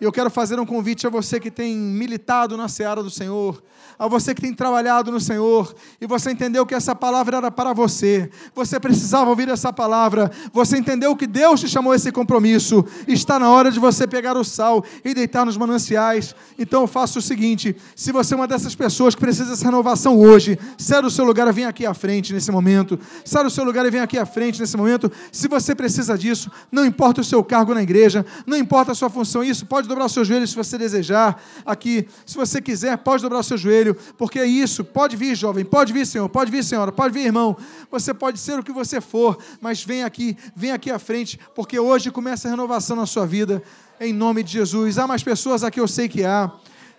E 0.00 0.04
eu 0.04 0.10
quero 0.10 0.30
fazer 0.30 0.58
um 0.58 0.64
convite 0.64 1.06
a 1.06 1.10
você 1.10 1.38
que 1.38 1.50
tem 1.50 1.76
militado 1.76 2.56
na 2.56 2.68
seara 2.68 3.02
do 3.02 3.10
Senhor, 3.10 3.62
a 3.98 4.08
você 4.08 4.34
que 4.34 4.40
tem 4.40 4.54
trabalhado 4.54 5.12
no 5.12 5.20
Senhor 5.20 5.74
e 6.00 6.06
você 6.06 6.30
entendeu 6.30 6.64
que 6.64 6.74
essa 6.74 6.94
palavra 6.94 7.36
era 7.36 7.50
para 7.50 7.74
você, 7.74 8.30
você 8.54 8.80
precisava 8.80 9.28
ouvir 9.28 9.50
essa 9.50 9.70
palavra, 9.70 10.30
você 10.54 10.78
entendeu 10.78 11.14
que 11.14 11.26
Deus 11.26 11.60
te 11.60 11.68
chamou 11.68 11.94
esse 11.94 12.10
compromisso, 12.10 12.82
está 13.06 13.38
na 13.38 13.50
hora 13.50 13.70
de 13.70 13.78
você 13.78 14.06
pegar 14.06 14.38
o 14.38 14.44
sal 14.44 14.82
e 15.04 15.12
deitar 15.12 15.44
nos 15.44 15.58
mananciais. 15.58 16.34
Então 16.58 16.80
eu 16.80 16.86
faço 16.86 17.18
o 17.18 17.22
seguinte: 17.22 17.76
se 17.94 18.10
você 18.10 18.32
é 18.32 18.38
uma 18.38 18.48
dessas 18.48 18.74
pessoas 18.74 19.14
que 19.14 19.20
precisa 19.20 19.50
dessa 19.50 19.66
renovação 19.66 20.18
hoje, 20.18 20.58
sai 20.78 21.02
do 21.02 21.10
seu 21.10 21.26
lugar 21.26 21.46
e 21.48 21.52
vem 21.52 21.66
aqui 21.66 21.84
à 21.84 21.92
frente 21.92 22.32
nesse 22.32 22.50
momento, 22.50 22.98
sai 23.22 23.44
do 23.44 23.50
seu 23.50 23.64
lugar 23.64 23.84
e 23.84 23.90
vem 23.90 24.00
aqui 24.00 24.16
à 24.16 24.24
frente 24.24 24.58
nesse 24.58 24.78
momento. 24.78 25.12
Se 25.30 25.46
você 25.46 25.74
precisa 25.74 26.16
disso, 26.16 26.50
não 26.72 26.86
importa 26.86 27.20
o 27.20 27.24
seu 27.24 27.44
cargo 27.44 27.74
na 27.74 27.82
igreja, 27.82 28.24
não 28.46 28.56
importa 28.56 28.92
a 28.92 28.94
sua 28.94 29.10
função, 29.10 29.44
isso 29.44 29.66
pode 29.66 29.89
dobrar 29.90 30.06
o 30.06 30.08
seu 30.08 30.24
joelho 30.24 30.46
se 30.46 30.56
você 30.56 30.78
desejar 30.78 31.42
aqui, 31.66 32.08
se 32.24 32.36
você 32.36 32.60
quiser, 32.60 32.96
pode 32.98 33.22
dobrar 33.22 33.40
o 33.40 33.42
seu 33.42 33.58
joelho 33.58 33.94
porque 34.16 34.38
é 34.38 34.46
isso. 34.46 34.82
Pode 34.82 35.16
vir, 35.16 35.34
jovem, 35.34 35.64
pode 35.64 35.92
vir, 35.92 36.06
Senhor, 36.06 36.28
pode 36.28 36.50
vir, 36.50 36.64
Senhora, 36.64 36.90
pode 36.90 37.12
vir, 37.12 37.26
irmão. 37.26 37.56
Você 37.90 38.14
pode 38.14 38.38
ser 38.38 38.58
o 38.58 38.62
que 38.62 38.72
você 38.72 39.00
for, 39.00 39.38
mas 39.60 39.84
vem 39.84 40.02
aqui, 40.02 40.36
vem 40.56 40.72
aqui 40.72 40.90
à 40.90 40.98
frente, 40.98 41.38
porque 41.54 41.78
hoje 41.78 42.10
começa 42.10 42.48
a 42.48 42.50
renovação 42.50 42.96
na 42.96 43.06
sua 43.06 43.26
vida, 43.26 43.62
em 44.00 44.12
nome 44.12 44.42
de 44.42 44.52
Jesus. 44.52 44.98
Há 44.98 45.06
mais 45.06 45.22
pessoas 45.22 45.62
aqui, 45.62 45.78
eu 45.78 45.88
sei 45.88 46.08
que 46.08 46.24
há. 46.24 46.50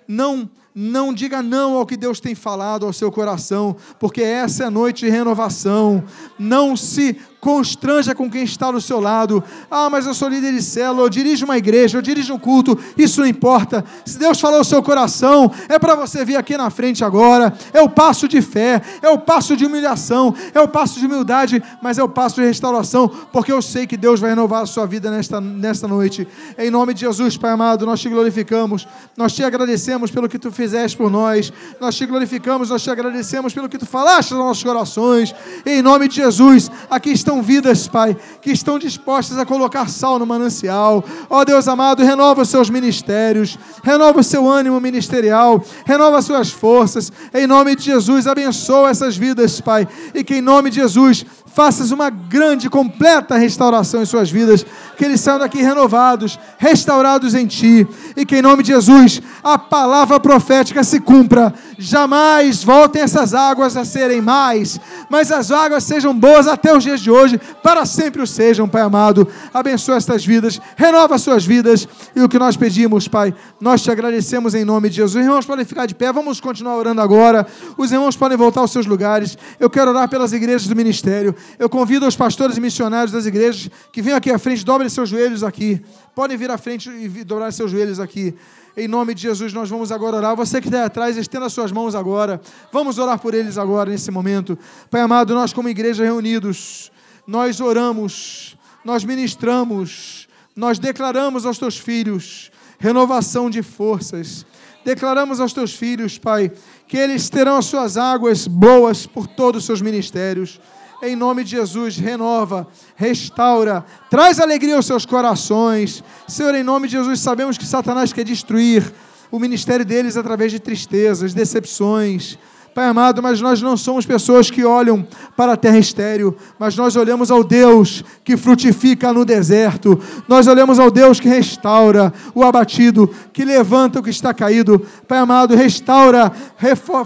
Não 0.08 0.50
não 0.74 1.14
diga 1.14 1.42
não 1.42 1.76
ao 1.76 1.86
que 1.86 1.98
Deus 1.98 2.22
tem 2.22 2.34
falado 2.34 2.86
ao 2.86 2.94
seu 2.94 3.12
coração, 3.12 3.76
porque 4.00 4.22
essa 4.22 4.64
é 4.64 4.68
a 4.68 4.72
noite 4.72 5.06
de 5.06 5.12
renovação. 5.12 6.04
Não 6.40 6.78
se 6.78 7.20
constranja 7.42 8.14
com 8.14 8.30
quem 8.30 8.44
está 8.44 8.72
do 8.72 8.80
seu 8.80 9.00
lado. 9.00 9.44
Ah, 9.70 9.90
mas 9.90 10.06
eu 10.06 10.14
sou 10.14 10.30
líder 10.30 10.54
de 10.54 10.62
célula, 10.62 11.02
eu 11.02 11.10
dirijo 11.10 11.44
uma 11.44 11.58
igreja, 11.58 11.98
eu 11.98 12.02
dirijo 12.02 12.36
um 12.36 12.40
culto, 12.40 12.78
isso 12.96 13.20
não 13.20 13.28
importa. 13.28 13.84
Se 14.06 14.20
Deus 14.20 14.40
falou 14.40 14.62
o 14.62 14.64
seu 14.64 14.82
coração, 14.84 15.52
é 15.68 15.80
para 15.80 15.96
você 15.96 16.24
vir 16.24 16.36
aqui 16.36 16.56
na 16.56 16.70
frente 16.70 17.04
agora. 17.04 17.52
É 17.74 17.82
o 17.82 17.90
passo 17.90 18.28
de 18.28 18.42
fé, 18.44 18.80
é 19.02 19.10
o 19.10 19.18
passo 19.18 19.58
de 19.58 19.66
humilhação, 19.66 20.34
é 20.54 20.62
o 20.62 20.68
passo 20.68 21.00
de 21.00 21.08
humildade, 21.08 21.62
mas 21.82 21.98
é 21.98 22.04
o 22.04 22.08
passo 22.08 22.36
de 22.36 22.46
restauração, 22.46 23.10
porque 23.32 23.52
eu 23.52 23.62
sei 23.62 23.88
que 23.88 23.98
Deus 23.98 24.20
vai 24.20 24.30
renovar 24.30 24.62
a 24.62 24.68
sua 24.68 24.86
vida 24.86 25.10
nesta, 25.10 25.42
nesta 25.42 25.88
noite. 25.88 26.28
Em 26.60 26.70
nome 26.70 26.94
de 26.94 27.02
Jesus, 27.02 27.38
Pai 27.38 27.52
amado, 27.52 27.88
nós 27.88 28.00
te 28.00 28.08
glorificamos, 28.08 28.88
nós 29.18 29.34
te 29.34 29.44
agradecemos 29.44 30.12
pelo 30.12 30.30
que 30.30 30.38
tu 30.38 30.52
fizeste 30.52 30.96
por 30.96 31.10
nós, 31.10 31.52
nós 31.80 31.96
te 31.96 32.06
glorificamos, 32.06 32.70
nós 32.70 32.84
te 32.84 32.92
agradecemos 32.92 33.52
pelo 33.52 33.68
que 33.68 33.80
tu 33.80 33.88
falaste 33.88 34.32
aos 34.32 34.40
nossos 34.40 34.64
corações. 34.64 35.34
Em 35.66 35.82
nome 35.82 36.08
de 36.08 36.18
Jesus, 36.18 36.70
aqui 36.88 37.10
estão 37.10 37.31
vidas, 37.40 37.88
Pai, 37.88 38.18
que 38.42 38.50
estão 38.50 38.80
dispostas 38.80 39.38
a 39.38 39.46
colocar 39.46 39.88
sal 39.88 40.18
no 40.18 40.26
manancial. 40.26 41.04
Ó 41.30 41.46
Deus 41.46 41.68
amado, 41.68 42.02
renova 42.02 42.42
os 42.42 42.50
seus 42.50 42.68
ministérios, 42.68 43.60
renova 43.84 44.22
o 44.22 44.24
seu 44.24 44.50
ânimo 44.50 44.82
ministerial, 44.82 45.64
renova 45.86 46.18
as 46.18 46.26
suas 46.26 46.50
forças. 46.50 47.12
Em 47.32 47.46
nome 47.46 47.76
de 47.76 47.84
Jesus, 47.84 48.26
abençoa 48.26 48.90
essas 48.90 49.16
vidas, 49.16 49.62
Pai, 49.62 49.88
e 50.16 50.24
que 50.24 50.38
em 50.38 50.42
nome 50.42 50.72
de 50.72 50.78
Jesus 50.78 51.24
faças 51.54 51.92
uma 51.92 52.10
grande, 52.10 52.70
completa 52.70 53.38
restauração 53.38 54.02
em 54.02 54.06
suas 54.06 54.32
vidas, 54.32 54.66
que 54.98 55.04
eles 55.04 55.20
saiam 55.20 55.40
daqui 55.40 55.62
renovados, 55.62 56.40
restaurados 56.58 57.36
em 57.36 57.46
Ti, 57.46 57.86
e 58.16 58.26
que 58.26 58.38
em 58.38 58.42
nome 58.42 58.64
de 58.64 58.72
Jesus 58.72 59.22
a 59.44 59.58
palavra 59.58 60.20
profética 60.20 60.84
se 60.84 61.00
cumpra. 61.00 61.54
Jamais 61.78 62.64
voltem 62.64 63.02
essas 63.02 63.34
águas 63.34 63.76
a 63.76 63.84
serem 63.84 64.22
mais, 64.22 64.80
mas 65.10 65.32
as 65.32 65.52
águas 65.52 65.84
sejam 65.84 66.18
boas 66.18 66.48
até 66.48 66.76
os 66.76 66.84
dias 66.84 67.02
de 67.02 67.12
hoje, 67.12 67.21
para 67.64 67.86
sempre 67.86 68.22
o 68.22 68.28
sejam, 68.28 68.68
Pai 68.68 68.82
amado. 68.82 69.28
Abençoa 69.54 69.98
estas 69.98 70.26
vidas, 70.26 70.60
renova 70.76 71.18
suas 71.18 71.46
vidas, 71.46 71.88
e 72.16 72.22
o 72.22 72.30
que 72.30 72.40
nós 72.40 72.58
pedimos, 72.58 73.08
Pai, 73.08 73.34
nós 73.60 73.82
te 73.82 73.92
agradecemos 73.92 74.54
em 74.54 74.66
nome 74.66 74.90
de 74.90 74.98
Jesus. 74.98 75.16
Os 75.16 75.22
irmãos 75.22 75.46
podem 75.46 75.66
ficar 75.66 75.86
de 75.86 75.96
pé, 75.96 76.12
vamos 76.12 76.40
continuar 76.40 76.76
orando 76.76 77.02
agora. 77.02 77.46
Os 77.78 77.92
irmãos 77.92 78.16
podem 78.16 78.38
voltar 78.38 78.62
aos 78.62 78.72
seus 78.72 78.86
lugares. 78.86 79.38
Eu 79.60 79.70
quero 79.70 79.92
orar 79.92 80.10
pelas 80.10 80.34
igrejas 80.34 80.68
do 80.68 80.76
ministério. 80.76 81.36
Eu 81.58 81.70
convido 81.70 82.08
os 82.08 82.16
pastores 82.16 82.58
e 82.58 82.62
missionários 82.62 83.12
das 83.12 83.26
igrejas 83.26 83.70
que 83.92 84.02
venham 84.02 84.18
aqui 84.18 84.32
à 84.32 84.40
frente, 84.40 84.66
dobrem 84.66 84.90
seus 84.90 85.10
joelhos 85.10 85.44
aqui. 85.44 85.82
Podem 86.16 86.38
vir 86.38 86.52
à 86.52 86.58
frente 86.58 86.90
e 86.90 87.08
dobrar 87.24 87.52
seus 87.52 87.72
joelhos 87.72 88.00
aqui. 88.00 88.36
Em 88.76 88.88
nome 88.88 89.14
de 89.14 89.24
Jesus, 89.24 89.52
nós 89.52 89.70
vamos 89.70 89.92
agora 89.92 90.18
orar. 90.18 90.36
Você 90.36 90.62
que 90.62 90.68
está 90.68 90.86
atrás, 90.86 91.18
estenda 91.18 91.50
suas 91.50 91.74
mãos 91.74 91.94
agora. 91.94 92.40
Vamos 92.72 92.98
orar 92.98 93.20
por 93.20 93.34
eles 93.34 93.58
agora, 93.58 93.90
nesse 93.90 94.10
momento. 94.12 94.58
Pai 94.90 95.02
amado, 95.02 95.34
nós, 95.34 95.52
como 95.52 95.68
igreja 95.68 96.04
reunidos, 96.06 96.90
nós 97.28 97.60
oramos, 97.60 98.58
nós 98.84 99.04
ministramos, 99.04 100.28
nós 100.56 100.80
declaramos 100.80 101.46
aos 101.46 101.58
teus 101.58 101.78
filhos 101.78 102.52
renovação 102.80 103.50
de 103.50 103.62
forças. 103.62 104.46
Declaramos 104.84 105.40
aos 105.40 105.54
teus 105.54 105.74
filhos, 105.74 106.18
Pai, 106.18 106.52
que 106.88 106.98
eles 106.98 107.30
terão 107.30 107.58
as 107.58 107.66
suas 107.66 107.96
águas 107.98 108.48
boas 108.48 109.06
por 109.06 109.28
todos 109.28 109.62
os 109.62 109.66
seus 109.66 109.82
ministérios 109.82 110.60
em 111.02 111.16
nome 111.16 111.44
de 111.44 111.52
Jesus, 111.52 111.98
renova, 111.98 112.68
restaura, 112.96 113.84
traz 114.10 114.40
alegria 114.40 114.76
aos 114.76 114.86
seus 114.86 115.06
corações. 115.06 116.04
Senhor, 116.28 116.54
em 116.54 116.64
nome 116.64 116.88
de 116.88 116.94
Jesus, 116.94 117.20
sabemos 117.20 117.58
que 117.58 117.66
Satanás 117.66 118.14
quer 118.14 118.24
destruir 118.24 118.94
o 119.32 119.40
ministério 119.40 119.84
deles 119.84 120.16
através 120.16 120.52
de 120.52 120.60
tristezas, 120.60 121.34
decepções 121.34 122.38
Pai 122.74 122.86
amado, 122.86 123.22
mas 123.22 123.42
nós 123.42 123.62
não 123.62 123.76
somos 123.76 124.06
pessoas 124.06 124.50
que 124.50 124.64
olham 124.64 125.06
para 125.36 125.54
a 125.54 125.58
terra 125.58 125.78
estéreo, 125.78 126.38
mas 126.58 126.78
nós 126.78 126.96
olhamos 126.96 127.30
ao 127.30 127.44
Deus 127.44 128.02
que 128.24 128.38
frutifica 128.38 129.12
no 129.12 129.26
deserto, 129.26 130.00
nós 130.26 130.48
olhamos 130.48 130.80
ao 130.80 130.90
Deus 130.90 131.20
que 131.20 131.28
restaura 131.28 132.14
o 132.34 132.46
abatido, 132.46 133.14
que 133.34 133.44
levanta 133.44 134.00
o 134.00 134.04
que 134.04 134.10
está 134.10 134.34
caído. 134.34 134.86
Pai 135.06 135.18
amado, 135.18 135.54
restaura, 135.54 136.32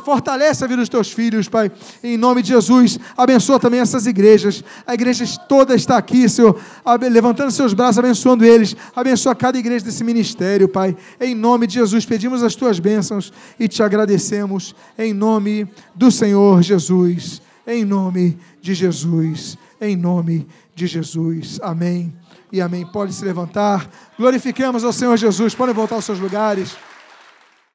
fortalece 0.03 0.63
a 0.63 0.68
vida 0.68 0.82
dos 0.82 0.89
teus 0.89 1.11
filhos, 1.11 1.49
Pai, 1.49 1.72
em 2.03 2.16
nome 2.16 2.43
de 2.43 2.49
Jesus. 2.49 2.99
Abençoa 3.18 3.59
também 3.59 3.80
essas 3.80 4.05
igrejas, 4.05 4.63
a 4.86 4.93
igreja 4.93 5.26
toda 5.49 5.74
está 5.74 5.97
aqui, 5.97 6.30
Senhor, 6.30 6.59
levantando 7.09 7.49
seus 7.49 7.74
braços, 7.74 7.97
abençoando 7.97 8.45
eles. 8.45 8.76
Abençoa 8.95 9.34
cada 9.34 9.57
igreja 9.57 9.84
desse 9.84 10.03
ministério, 10.03 10.70
Pai, 10.70 10.95
em 11.20 11.34
nome 11.34 11.66
de 11.66 11.74
Jesus. 11.74 12.05
Pedimos 12.05 12.43
as 12.43 12.53
tuas 12.53 12.78
bênçãos 12.78 13.34
e 13.59 13.68
te 13.68 13.82
agradecemos, 13.82 14.76
em 14.95 15.11
nome 15.11 15.55
do 15.93 16.10
Senhor 16.10 16.62
Jesus, 16.64 17.41
em 17.68 17.86
nome 17.86 18.38
de 18.60 18.74
Jesus, 18.74 19.58
em 19.80 19.95
nome 19.95 20.47
de 20.74 20.88
Jesus. 20.88 21.60
Amém 21.62 22.12
e 22.51 22.60
amém. 22.60 22.86
Pode 22.86 23.14
se 23.14 23.24
levantar. 23.24 23.89
Glorifiquemos 24.18 24.84
ao 24.84 24.91
Senhor 24.91 25.16
Jesus. 25.18 25.53
Podem 25.53 25.76
voltar 25.76 25.95
aos 25.95 26.06
seus 26.06 26.20
lugares. 26.20 26.76